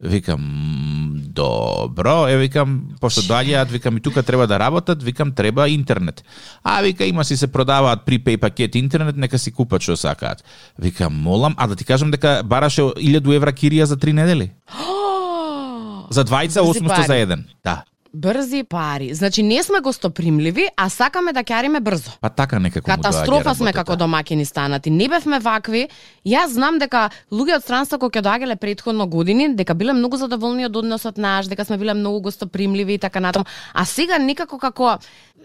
Викам, 0.01 0.39
«М, 0.41 1.11
добро, 1.15 2.27
е 2.27 2.37
викам, 2.37 2.81
пошто 3.01 3.21
доаѓаат, 3.21 3.67
викам 3.67 3.97
и 3.97 3.99
тука 3.99 4.23
треба 4.23 4.47
да 4.47 4.59
работат, 4.59 5.03
викам 5.03 5.31
треба 5.31 5.69
интернет. 5.69 6.23
А 6.63 6.81
вика 6.81 7.05
има 7.05 7.23
си 7.23 7.37
се 7.37 7.47
продаваат 7.47 8.05
припеј 8.05 8.37
пакет 8.37 8.75
интернет, 8.75 9.17
нека 9.17 9.39
си 9.39 9.51
купат 9.51 9.81
што 9.81 9.95
сакаат. 9.95 10.43
Викам, 10.79 11.13
молам, 11.15 11.55
а 11.57 11.67
да 11.67 11.75
ти 11.75 11.85
кажам 11.85 12.11
дека 12.11 12.41
бараше 12.45 12.81
1000 12.81 13.35
евра 13.35 13.51
кирија 13.53 13.83
за 13.83 13.97
три 13.97 14.13
недели. 14.13 14.51
За 16.09 16.23
двајца 16.23 16.61
Брзи 16.61 16.79
800 16.79 16.87
пари. 16.87 17.07
за 17.07 17.15
еден. 17.15 17.45
Да. 17.63 17.83
Брзи 18.15 18.63
пари. 18.63 19.13
Значи 19.13 19.43
не 19.43 19.63
сме 19.63 19.79
гостопримливи, 19.79 20.67
а 20.77 20.89
сакаме 20.89 21.33
да 21.33 21.43
ќариме 21.43 21.79
брзо. 21.83 22.11
Па 22.21 22.29
така 22.29 22.59
некако 22.59 22.91
му 22.91 22.95
Катастрофа 22.95 23.55
сме 23.55 23.73
како 23.73 23.95
домакини 23.95 24.45
станати. 24.45 24.89
Не 24.89 25.09
бевме 25.11 25.39
вакви. 25.39 25.87
Јас 26.25 26.55
знам 26.55 26.79
дека 26.79 27.09
луѓе 27.31 27.57
од 27.59 27.63
странство 27.67 27.99
кои 27.99 28.09
ќе 28.09 28.23
доаѓале 28.23 28.55
предходно 28.55 29.07
години, 29.07 29.49
дека 29.55 29.75
биле 29.75 29.93
многу 29.93 30.17
задоволни 30.17 30.65
од 30.65 30.75
односот 30.75 31.17
наш, 31.17 31.51
дека 31.51 31.65
сме 31.65 31.77
биле 31.77 31.93
многу 31.93 32.21
гостопримливи 32.21 32.93
и 32.93 32.97
така 32.97 33.19
натаму. 33.19 33.45
А 33.73 33.85
сега 33.85 34.17
некако 34.17 34.57
како 34.59 34.95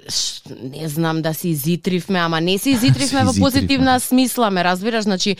ш, 0.08 0.42
не 0.62 0.88
знам 0.88 1.22
да 1.22 1.34
се 1.34 1.48
изитривме, 1.48 2.18
ама 2.18 2.40
не 2.40 2.58
се 2.58 2.70
изитривме 2.76 3.06
Се 3.06 3.16
во 3.16 3.30
изитривме. 3.30 3.50
позитивна 3.50 4.00
смисла, 4.00 4.50
ме 4.50 4.64
разбираш, 4.64 5.04
значи 5.04 5.36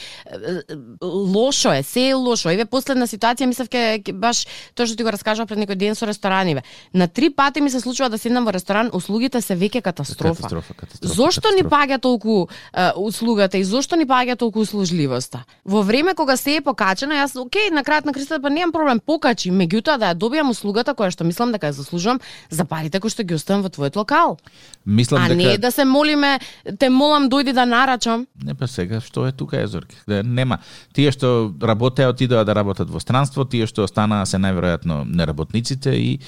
лошо 1.03 1.73
е, 1.73 1.83
се 1.83 2.09
е 2.09 2.15
лошо. 2.15 2.51
Еве 2.51 2.65
последна 2.65 3.07
ситуација 3.07 3.47
мислев 3.47 3.69
ке, 3.71 4.03
ке 4.05 4.13
баш 4.13 4.47
тоа 4.75 4.87
што 4.87 4.97
ти 4.97 5.07
го 5.07 5.15
раскажав 5.15 5.47
пред 5.49 5.63
некој 5.63 5.79
ден 5.79 5.95
со 5.95 6.07
рестораниве. 6.11 6.63
На 6.95 7.09
три 7.21 7.31
пати 7.31 7.61
ми 7.61 7.71
се 7.71 7.81
случува 7.81 8.09
да 8.09 8.19
седнам 8.19 8.45
во 8.49 8.53
ресторан, 8.53 8.89
услугите 8.97 9.43
се 9.45 9.53
веќе 9.53 9.83
катастрофа. 9.85 10.41
Катастрофа, 10.41 10.75
катастрофа, 10.75 11.15
Зошто 11.15 11.51
ни 11.53 11.61
катастрофа. 11.61 11.77
паѓа 11.77 11.99
толку 12.01 12.49
е, 12.73 12.87
услугата 12.97 13.59
и 13.59 13.65
зошто 13.65 13.97
ни 13.97 14.07
паѓа 14.09 14.39
толку 14.41 14.61
услужливоста? 14.65 15.45
Во 15.65 15.83
време 15.83 16.15
кога 16.15 16.37
се 16.41 16.57
е 16.57 16.61
покачено, 16.65 17.13
јас 17.13 17.37
окей, 17.37 17.69
на 17.71 17.85
крајот 17.85 18.09
на 18.09 18.15
кристата 18.17 18.41
па 18.41 18.49
немам 18.49 18.73
проблем, 18.73 19.01
покачи, 19.05 19.53
меѓутоа 19.53 19.99
да 20.01 20.15
ја 20.15 20.17
добијам 20.17 20.49
услугата 20.49 20.95
која 20.97 21.13
што 21.13 21.29
мислам 21.29 21.53
дека 21.53 21.69
ја 21.69 21.77
заслужувам 21.77 22.21
за 22.49 22.65
парите 22.65 23.01
кои 23.01 23.13
што 23.13 23.23
ги 23.23 23.37
оставам 23.37 23.63
во 23.63 23.69
твојот 23.69 24.01
локал. 24.01 24.39
Мислам 24.87 25.21
а 25.21 25.29
дека 25.29 25.37
не 25.37 25.59
да 25.59 25.71
се 25.71 25.85
молиме, 25.85 26.41
те 26.79 26.89
молам 26.89 27.29
дојди 27.29 27.53
да 27.53 27.67
нарачам. 27.67 28.27
Не 28.43 28.55
па 28.55 28.65
сега 28.65 29.01
што 29.05 29.27
е 29.29 29.33
тука 29.33 29.61
е 29.61 29.67
Зорке? 29.67 30.01
Да, 30.09 30.23
нема. 30.23 30.59
Тие 30.97 31.13
што 31.13 31.53
работеа 31.61 32.09
отидоа 32.09 32.49
да 32.49 32.55
работат 32.57 32.89
во 32.89 33.01
странство, 33.01 33.45
тие 33.45 33.69
што 33.69 33.85
останаа 33.85 34.25
се 34.25 34.41
најверојатно 34.41 35.05
неработниците 35.05 35.93
и 35.93 36.19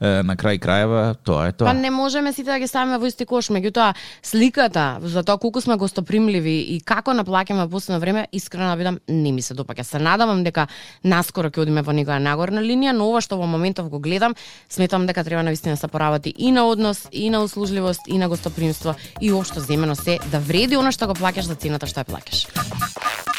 е, 0.00 0.22
на 0.22 0.36
крај 0.42 0.58
крајева 0.62 1.02
тоа 1.22 1.48
е 1.50 1.54
тоа. 1.54 1.70
Па 1.70 1.74
не 1.76 1.90
можеме 1.94 2.32
сите 2.32 2.50
да 2.50 2.58
ги 2.58 2.66
ставиме 2.66 2.98
во 2.98 3.06
исти 3.06 3.26
кош, 3.28 3.50
меѓутоа 3.54 3.94
сликата 4.22 4.98
за 5.02 5.22
тоа 5.22 5.38
колку 5.38 5.62
сме 5.62 5.76
гостопримливи 5.78 6.56
и 6.74 6.80
како 6.80 7.14
наплакаме 7.14 7.64
во 7.66 7.78
последно 7.78 8.00
време, 8.02 8.26
искрено 8.32 8.72
да 8.72 8.76
бидам 8.76 8.98
не 9.08 9.32
ми 9.32 9.42
се 9.42 9.54
допаѓа. 9.54 9.86
Се 9.86 10.02
надавам 10.02 10.44
дека 10.44 10.66
наскоро 11.04 11.50
ќе 11.50 11.66
одиме 11.66 11.86
во 11.86 11.94
некоја 11.94 12.18
нагорна 12.22 12.62
линија, 12.64 12.96
но 12.96 13.08
ова 13.08 13.22
што 13.22 13.38
во 13.38 13.46
моментов 13.46 13.90
го 13.92 14.02
гледам, 14.02 14.34
сметам 14.68 15.06
дека 15.06 15.24
треба 15.24 15.42
навистина 15.42 15.76
да 15.76 15.80
се 15.80 15.88
поработи 15.88 16.34
и 16.36 16.52
на 16.52 16.66
однос, 16.66 17.06
и 17.12 17.30
на 17.30 17.42
услужливост, 17.42 18.08
и 18.08 18.18
на 18.18 18.28
гостопримство, 18.28 18.94
и 19.20 19.32
општо 19.32 19.60
земено 19.60 19.94
се 19.94 20.18
да 20.30 20.40
вреди 20.40 20.76
она 20.76 20.92
што 20.92 21.06
го 21.06 21.14
плаќаш 21.14 21.52
за 21.52 21.54
цената 21.54 21.86
што 21.86 22.02
ја 22.02 22.08
плаќаш. 22.10 23.31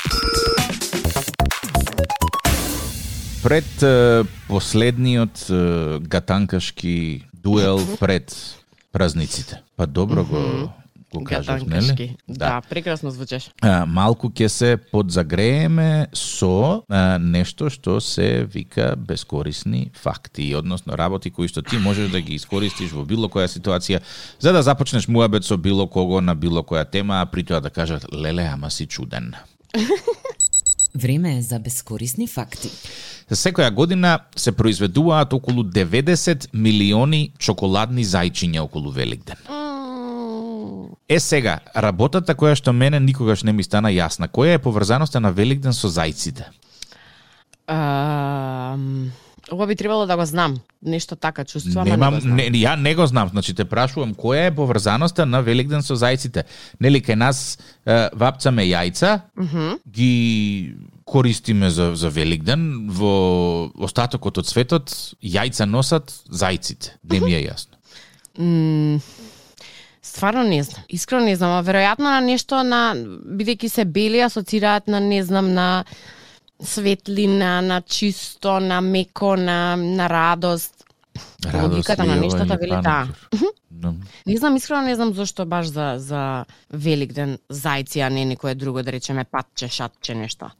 Пред 3.43 3.84
последниот 4.47 5.51
гатанкашки 6.01 7.27
дуел 7.34 7.79
пред 7.99 8.56
празниците. 8.91 9.62
Па 9.75 9.88
добро 9.88 10.23
го 10.25 10.73
го 11.13 11.23
кажав, 11.23 11.62
нели? 11.62 11.69
Гатанкашки. 11.69 12.15
Да, 12.29 12.62
прекрасно 12.69 13.12
звучеш. 13.12 13.51
А, 13.62 13.86
малку 13.86 14.29
ќе 14.29 14.47
се 14.47 14.77
подзагрееме 14.77 16.08
со 16.13 16.84
а, 16.89 17.19
нешто 17.19 17.69
што 17.69 17.99
се 18.01 18.47
вика 18.49 18.95
бескорисни 18.97 19.91
факти, 19.93 20.56
односно 20.56 20.97
работи 20.97 21.29
кои 21.29 21.47
што 21.47 21.62
ти 21.62 21.77
можеш 21.77 22.10
да 22.10 22.21
ги 22.21 22.39
искористиш 22.39 22.95
во 22.95 23.06
било 23.06 23.29
која 23.29 23.51
ситуација 23.51 24.01
за 24.39 24.53
да 24.53 24.63
започнеш 24.63 25.08
муабет 25.08 25.45
со 25.45 25.58
било 25.58 25.88
кого 25.88 26.21
на 26.21 26.36
било 26.36 26.63
која 26.63 26.89
тема, 26.89 27.21
а 27.21 27.25
при 27.25 27.43
тоа 27.43 27.62
да 27.62 27.69
кажат 27.69 28.08
леле, 28.13 28.47
ама 28.47 28.71
си 28.71 28.88
чуден. 28.88 29.36
Време 30.95 31.38
е 31.38 31.41
за 31.41 31.60
бескорисни 31.60 32.27
факти. 32.27 32.69
Секоја 33.32 33.71
година 33.73 34.19
се 34.36 34.51
произведуваат 34.51 35.34
околу 35.34 35.63
90 35.63 36.49
милиони 36.53 37.32
чоколадни 37.39 38.06
зајчиња 38.06 38.60
околу 38.60 38.91
Великден. 38.91 39.38
Е 41.10 41.19
сега, 41.19 41.60
работата 41.75 42.36
која 42.36 42.56
што 42.56 42.73
мене 42.73 42.99
никогаш 42.99 43.43
не 43.43 43.53
ми 43.53 43.63
стана 43.63 43.89
јасна, 43.89 44.29
која 44.29 44.56
е 44.56 44.62
поврзаноста 44.62 45.19
на 45.19 45.32
Великден 45.32 45.73
со 45.73 45.89
зајците? 45.89 46.45
Ам, 47.67 49.12
Ова 49.51 49.67
би 49.67 49.75
требало 49.75 50.06
да 50.06 50.15
го 50.15 50.25
знам. 50.25 50.60
Нешто 50.86 51.15
така 51.15 51.43
чувствувам, 51.45 51.88
не 51.88 51.97
го 51.97 52.19
знам. 52.19 52.36
не, 52.36 52.49
ја 52.51 52.75
не 52.75 52.95
го 52.95 53.08
знам, 53.08 53.29
значи 53.29 53.53
те 53.53 53.65
прашувам 53.65 54.13
која 54.15 54.47
е 54.47 54.56
поврзаноста 54.56 55.25
на 55.25 55.41
Великден 55.41 55.84
со 55.84 55.95
зајците. 55.95 56.43
Нели 56.79 57.01
кај 57.03 57.15
нас 57.15 57.58
е, 57.86 58.10
вапцаме 58.13 58.63
јајца, 58.63 59.19
ги 59.88 60.75
користиме 61.06 61.69
за 61.69 61.95
за 61.95 62.10
Великден, 62.10 62.88
во 62.89 63.71
остатокот 63.75 64.38
од 64.38 64.47
светот 64.47 64.95
јајца 65.23 65.65
носат 65.65 66.13
зајците. 66.32 66.95
Не 67.03 67.19
ми 67.19 67.34
е 67.34 67.43
јасно. 67.51 67.75
М, 68.39 69.01
Стварно 70.01 70.43
не 70.43 70.63
знам. 70.63 70.84
Искрено 70.89 71.25
не 71.25 71.36
знам, 71.36 71.51
а 71.60 71.63
веројатно 71.63 72.12
на 72.12 72.19
нешто 72.21 72.63
на 72.63 72.93
бидејќи 72.95 73.67
се 73.67 73.86
бели 73.86 74.19
асоцираат 74.19 74.88
на 74.88 74.99
не 74.99 75.23
знам 75.23 75.53
на 75.53 75.86
светлина, 76.62 77.62
на 77.62 77.82
чисто, 77.82 78.60
на 78.60 78.82
меко, 78.82 79.36
на 79.36 79.76
на 79.76 80.10
радост. 80.10 80.74
Логиката 81.54 82.04
на 82.04 82.16
нештата 82.16 82.58
вели 82.62 82.70
да. 82.82 83.08
Да. 83.84 83.94
Не 84.28 84.38
знам, 84.38 84.56
искрено 84.56 84.82
не 84.82 84.96
знам 84.96 85.13
зошто 85.13 85.46
баш 85.46 85.68
за 85.68 85.96
за 85.98 86.46
Великден 86.74 87.38
зајци, 87.52 88.00
а 88.06 88.10
не 88.10 88.26
некое 88.26 88.56
друго, 88.56 88.84
да 88.84 88.92
речеме 88.92 89.24
патче, 89.24 89.68
шатче, 89.68 90.16
нешто. 90.16 90.52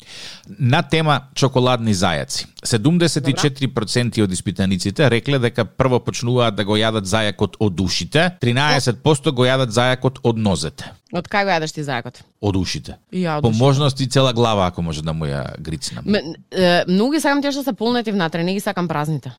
На 0.60 0.82
тема 0.84 1.22
чоколадни 1.36 1.94
зајаци. 1.94 2.46
74% 2.66 4.24
од 4.24 4.32
испитаниците 4.32 5.10
рекле 5.10 5.40
дека 5.40 5.66
прво 5.66 6.00
почнуваат 6.00 6.56
да 6.56 6.66
го 6.66 6.76
јадат 6.78 7.08
зајакот 7.08 7.56
од 7.60 7.80
ушите, 7.80 8.32
13% 8.42 9.32
го 9.32 9.46
јадат 9.46 9.72
зајакот 9.72 10.20
од 10.24 10.38
нозете. 10.38 10.92
Од 11.14 11.28
кај 11.30 11.46
го 11.46 11.52
јадеш 11.54 11.76
ти 11.76 11.84
зајакот? 11.86 12.24
Од 12.42 12.56
ушите. 12.58 12.96
Ја 13.14 13.38
од 13.38 13.46
По 13.46 13.52
можност 13.54 14.00
и 14.02 14.08
цела 14.10 14.32
глава 14.34 14.66
ако 14.68 14.82
може 14.82 15.04
да 15.06 15.14
му 15.14 15.28
ја 15.30 15.44
грицнам. 15.62 16.02
Ме, 16.10 16.24
е, 16.50 16.84
многу 16.90 17.20
сакам 17.22 17.44
тие 17.44 17.52
што 17.54 17.62
се 17.62 17.74
полнети 17.78 18.12
внатре, 18.12 18.42
не 18.44 18.56
ги 18.58 18.60
сакам 18.60 18.88
празните. 18.90 19.30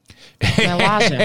Ме 0.59 0.75
лаже. 0.79 1.19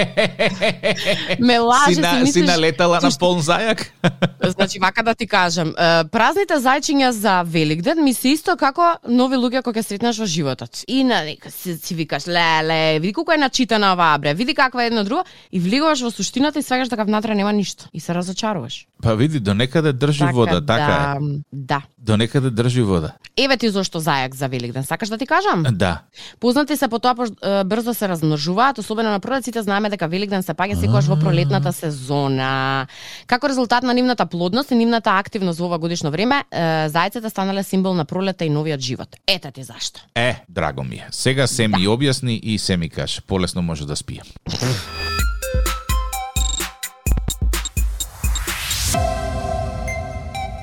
Ме 1.38 1.58
лаже, 1.58 1.94
си, 1.94 2.00
на, 2.00 2.10
си 2.10 2.16
си 2.16 2.24
мислиш... 2.24 2.48
налетала 2.50 2.98
на 2.98 3.12
полн 3.14 3.38
зајак? 3.46 3.86
Значи, 4.56 4.82
вака 4.82 5.06
да 5.06 5.14
ти 5.14 5.30
кажам, 5.30 5.70
е, 5.78 6.02
празните 6.10 6.58
зајчиња 6.58 7.14
за 7.14 7.42
Великден 7.46 8.02
ми 8.02 8.14
се 8.14 8.34
исто 8.34 8.58
како 8.58 8.96
нови 9.06 9.38
луѓе 9.38 9.62
кои 9.62 9.78
ќе 9.78 9.86
сретнеш 9.86 10.18
во 10.18 10.26
животот. 10.26 10.82
И 10.90 11.04
на 11.06 11.22
си, 11.46 11.78
си 11.78 11.94
викаш, 11.94 12.26
леле, 12.26 12.98
види 12.98 13.14
колку 13.14 13.38
е 13.38 13.38
начитана 13.38 13.94
оваа 13.94 14.18
бре, 14.18 14.34
види 14.34 14.58
каква 14.58 14.82
е 14.82 14.90
едно 14.90 15.06
друго, 15.06 15.22
и 15.52 15.62
влегуваш 15.62 16.02
во 16.02 16.10
суштината 16.10 16.58
и 16.58 16.66
свегаш 16.66 16.90
дека 16.90 17.06
внатре 17.06 17.38
нема 17.38 17.54
ништо. 17.54 17.86
И 17.94 18.00
се 18.00 18.14
разочаруваш. 18.14 18.89
Па 19.02 19.16
види, 19.16 19.40
до 19.40 19.54
некаде 19.54 19.92
држи 19.92 20.24
вода, 20.32 20.60
така 20.60 21.16
е. 21.20 21.24
Да. 21.52 21.82
До 21.98 22.16
некаде 22.16 22.50
држи 22.50 22.82
вода. 22.82 23.12
Еве 23.36 23.56
ти 23.56 23.70
зошто 23.70 24.00
зајак 24.00 24.34
за 24.34 24.48
Великден, 24.48 24.84
сакаш 24.84 25.08
да 25.08 25.18
ти 25.18 25.26
кажам? 25.26 25.64
Да. 25.72 26.02
Познати 26.40 26.76
се 26.76 26.88
по 26.88 26.98
тоа 26.98 27.14
брзо 27.64 27.94
се 27.94 28.08
размножуваат, 28.08 28.78
особено 28.78 29.10
на 29.10 29.20
пролетците 29.20 29.62
знаеме 29.62 29.90
дека 29.90 30.08
Великден 30.08 30.42
се 30.42 30.54
паѓа 30.54 30.80
секогаш 30.80 31.06
во 31.06 31.16
пролетната 31.16 31.72
сезона. 31.72 32.86
Како 33.26 33.48
резултат 33.48 33.82
на 33.82 33.94
нивната 33.94 34.26
плодност 34.26 34.70
и 34.70 34.74
нивната 34.74 35.10
активност 35.10 35.58
во 35.58 35.70
ова 35.70 35.78
годишно 35.78 36.10
време, 36.10 36.42
зајците 36.90 37.28
станале 37.30 37.62
символ 37.62 37.94
на 37.94 38.04
пролета 38.04 38.44
и 38.44 38.50
новиот 38.50 38.80
живот. 38.80 39.16
Ете 39.26 39.50
ти 39.50 39.62
зашто. 39.62 40.00
Е, 40.14 40.44
драго 40.48 40.84
ми 40.84 40.96
е. 40.96 41.08
Сега 41.10 41.46
се 41.46 41.68
ми 41.68 41.86
објасни 41.86 42.40
и 42.42 42.58
се 42.58 42.76
ми 42.76 42.90
каже. 42.90 43.20
Полесно 43.26 43.62
може 43.62 43.86
да 43.86 43.96
спием. 43.96 44.26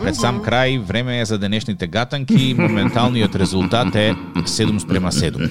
Пред 0.07 0.15
сам 0.15 0.37
крај, 0.39 0.77
време 0.87 1.17
е 1.19 1.25
за 1.27 1.35
денешните 1.37 1.87
гатанки. 1.87 2.53
Моменталниот 2.55 3.35
резултат 3.35 3.95
е 3.95 4.13
7 4.39 4.79
спрема 4.79 5.11
7. 5.11 5.49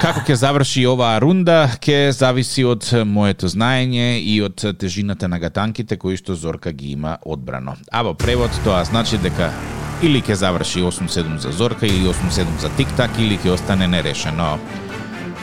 Како 0.00 0.22
ќе 0.24 0.32
заврши 0.40 0.86
оваа 0.88 1.18
рунда, 1.20 1.68
ќе 1.84 2.14
зависи 2.16 2.64
од 2.64 2.88
моето 3.04 3.44
знаење 3.52 4.22
и 4.24 4.38
од 4.40 4.64
тежината 4.80 5.28
на 5.28 5.36
гатанките 5.36 6.00
кои 6.00 6.16
што 6.16 6.32
Зорка 6.32 6.72
ги 6.72 6.94
има 6.96 7.18
одбрано. 7.28 7.76
А 7.92 8.00
во 8.08 8.14
превод 8.16 8.56
тоа 8.64 8.80
значи 8.88 9.20
дека 9.20 9.52
или 10.00 10.24
ќе 10.24 10.40
заврши 10.40 10.80
8-7 10.80 11.44
за 11.44 11.52
Зорка 11.52 11.84
или 11.84 12.08
8-7 12.08 12.56
за 12.64 12.72
Тик-так 12.80 13.20
или 13.20 13.36
ќе 13.36 13.52
остане 13.58 13.84
нерешено. 13.84 14.56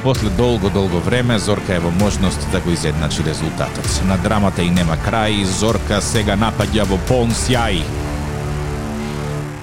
После 0.06 0.30
долго, 0.30 0.70
долго 0.70 1.00
време 1.00 1.39
Зорка 1.39 1.76
е 1.76 1.80
во 1.80 1.91
можност 1.91 2.52
да 2.52 2.62
го 2.62 2.72
изедначи 2.72 3.24
резултатот. 3.24 4.02
На 4.08 4.18
драмата 4.18 4.62
и 4.62 4.70
нема 4.70 4.98
крај, 5.02 5.44
Зорка 5.44 5.98
сега 6.02 6.36
напаѓа 6.38 6.86
во 6.86 7.00
полн 7.10 7.32
сјај. 7.34 7.82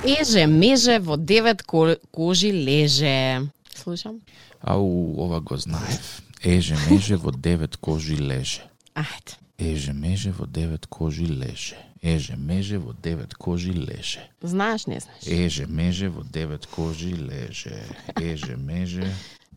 Еже, 0.03 0.47
меже, 0.51 0.99
во 0.99 1.17
девет 1.17 1.63
ко- 1.63 1.95
кожи 2.11 2.51
леже. 2.51 3.47
Слушам? 3.75 4.19
Ау, 4.61 5.15
ова 5.23 5.41
го 5.41 5.57
знаев. 5.57 6.23
Еже 6.43 6.75
меже 6.91 7.17
во 7.17 7.31
девет 7.31 7.77
кожи 7.77 8.17
леже. 8.17 8.67
Ајде. 8.99 9.39
Еже 9.59 9.93
меже 9.93 10.33
во 10.33 10.47
девет 10.47 10.87
кожи 10.87 11.23
леже. 11.23 11.77
Еже 12.03 12.35
меже 12.37 12.79
во 12.79 12.95
девет 12.95 13.35
кожи 13.35 13.71
леже. 13.71 14.27
Знаеш, 14.43 14.87
не 14.87 14.99
знаеш. 14.99 15.23
Еже 15.23 15.67
меже 15.67 16.09
во 16.09 16.25
девет 16.25 16.67
кожи 16.67 17.15
леже. 17.15 17.79
Еже 18.19 18.57
меже. 18.57 19.07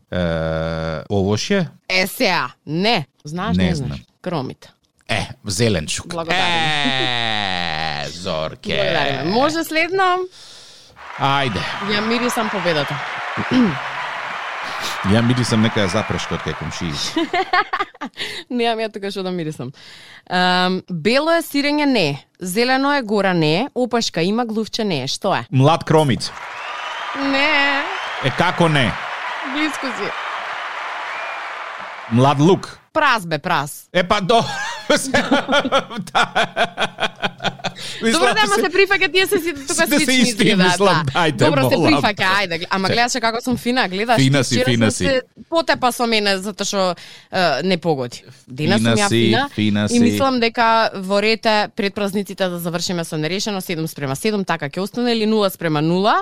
Е, 0.08 0.18
овош 1.10 1.50
е? 1.50 1.68
Сеа, 2.06 2.48
не. 2.66 3.06
Знаеш, 3.24 3.56
Не 3.56 3.64
не, 3.64 3.74
знам. 3.74 3.86
знаеш. 3.86 4.02
Кромит. 4.22 4.68
Е, 5.08 5.28
зеленчук. 5.44 6.06
Благодарим. 6.06 6.44
Е, 6.44 8.04
Зорке. 8.08 8.74
Благодариме. 8.74 9.24
Може 9.24 9.64
следно? 9.64 10.18
Ајде. 11.18 11.60
Ја 11.86 12.00
мирисам 12.02 12.50
победата. 12.50 12.94
Ја 15.06 15.22
мирисам 15.22 15.62
нека 15.62 15.80
ја 15.80 15.86
запрешка 15.88 16.34
од 16.34 16.40
кај 16.42 16.54
комшии. 16.58 16.90
Немам 18.50 18.80
ја 18.82 18.88
тука 18.92 19.10
што 19.10 19.22
да 19.22 19.30
мирисам. 19.30 19.70
Um, 20.26 20.80
бело 20.90 21.30
е 21.30 21.42
сирење 21.42 21.86
не, 21.86 22.08
зелено 22.40 22.90
е 22.94 23.02
гора 23.02 23.32
не, 23.34 23.68
опашка 23.74 24.22
има 24.22 24.46
глувче 24.46 24.84
не. 24.84 25.06
Што 25.06 25.34
е? 25.36 25.44
Млад 25.50 25.84
кромит. 25.84 26.32
Не, 27.22 27.82
Е, 28.24 28.30
како 28.38 28.68
не? 28.68 28.90
Близко 29.54 29.86
си. 29.86 30.10
Млад 32.10 32.40
лук. 32.40 32.78
Праз 32.92 33.26
бе, 33.26 33.38
праз. 33.38 33.88
Е, 33.92 34.08
па 34.08 34.20
до... 34.20 34.44
Добро 38.00 38.32
да, 38.34 38.44
ама 38.44 38.56
се 38.60 38.70
прифаќа, 38.72 39.08
тие 39.12 39.26
се 39.26 39.38
сите 39.40 39.60
тука 39.66 39.86
Сите 39.86 39.98
се 39.98 40.04
слични 40.04 40.22
исти, 40.22 40.54
мислам, 40.56 41.06
да. 41.06 41.24
ајде, 41.26 41.44
Добро 41.44 41.68
се 41.70 41.78
прифаќа, 41.80 42.28
ајде. 42.40 42.58
Ама 42.70 42.88
гледаше 42.88 43.20
како 43.20 43.40
сум 43.44 43.56
фина, 43.56 43.86
гледаш. 43.88 44.20
Фина 44.20 44.42
си, 44.44 44.62
фина 44.64 44.90
си. 44.90 45.20
Потепа 45.48 45.92
со 45.92 46.06
мене 46.06 46.36
затоа 46.42 46.66
што 46.66 46.84
не 47.64 47.78
погоди. 47.78 48.24
Денес 48.46 48.80
Фина 48.80 48.96
сум 48.96 49.00
ја 49.00 49.08
фина, 49.08 49.44
фина 49.54 49.86
и 49.90 50.00
мислам 50.00 50.40
дека 50.40 50.90
во 50.94 51.20
рете 51.22 51.68
пред 51.76 51.94
празниците 51.94 52.48
да 52.48 52.58
завршиме 52.58 53.04
со 53.04 53.16
нерешено 53.16 53.60
7 53.60 53.86
спрема 53.86 54.16
7, 54.16 54.44
така 54.44 54.68
ќе 54.68 54.80
остане 54.80 55.14
или 55.16 55.26
0 55.26 55.50
спрема 55.52 55.82
0 55.82 56.16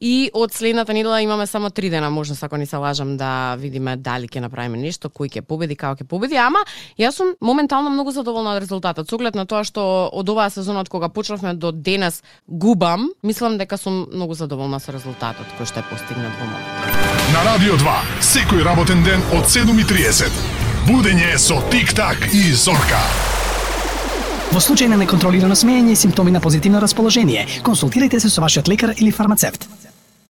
и 0.00 0.30
од 0.34 0.52
следната 0.52 0.94
недела 0.94 1.22
имаме 1.22 1.46
само 1.46 1.70
3 1.70 1.90
дена 1.90 2.10
можност 2.10 2.42
ако 2.42 2.56
не 2.56 2.66
се 2.66 2.76
лажам 2.76 3.16
да 3.16 3.56
видиме 3.58 3.96
дали 3.96 4.28
ќе 4.28 4.40
направиме 4.40 4.78
нешто, 4.78 5.08
кој 5.08 5.30
ќе 5.38 5.42
победи, 5.42 5.76
како 5.76 6.02
ќе 6.02 6.06
победи, 6.06 6.36
ама 6.36 6.60
јас 6.98 7.16
сум 7.16 7.34
моментално 7.40 7.90
многу 7.90 8.12
задоволна 8.12 8.56
од 8.56 8.62
резултатот. 8.62 9.08
Со 9.08 9.16
оглед 9.16 9.34
на 9.34 9.46
тоа 9.46 9.64
што 9.64 10.10
од 10.12 10.26
оваа 10.36 10.50
сезона 10.52 10.84
од 10.84 10.90
кога 10.92 11.08
почнавме 11.08 11.54
до 11.54 11.72
денес 11.72 12.22
губам, 12.46 13.08
мислам 13.22 13.56
дека 13.58 13.78
сум 13.80 14.06
многу 14.12 14.36
задоволна 14.36 14.80
со 14.80 14.92
резултатот 14.92 15.48
кој 15.56 15.66
што 15.66 15.80
е 15.80 15.88
постигнат 15.88 16.36
во 16.36 16.44
моментот. 16.44 17.32
На 17.32 17.44
Радио 17.48 17.80
2, 17.80 17.96
секој 18.20 18.62
работен 18.66 19.02
ден 19.02 19.24
од 19.32 19.48
7.30. 19.48 20.28
Будење 20.86 21.32
со 21.40 21.62
Тик-так 21.72 22.28
и 22.32 22.52
Зорка. 22.52 23.00
Во 24.52 24.60
случај 24.62 24.92
на 24.92 25.00
неконтролирано 25.00 25.56
смеење 25.58 25.96
и 25.96 25.98
симптоми 25.98 26.30
на 26.30 26.40
позитивно 26.40 26.80
расположение, 26.80 27.48
консултирайте 27.66 28.20
се 28.20 28.30
со 28.30 28.44
вашиот 28.44 28.68
лекар 28.68 28.94
или 28.96 29.10
фармацевт. 29.10 29.66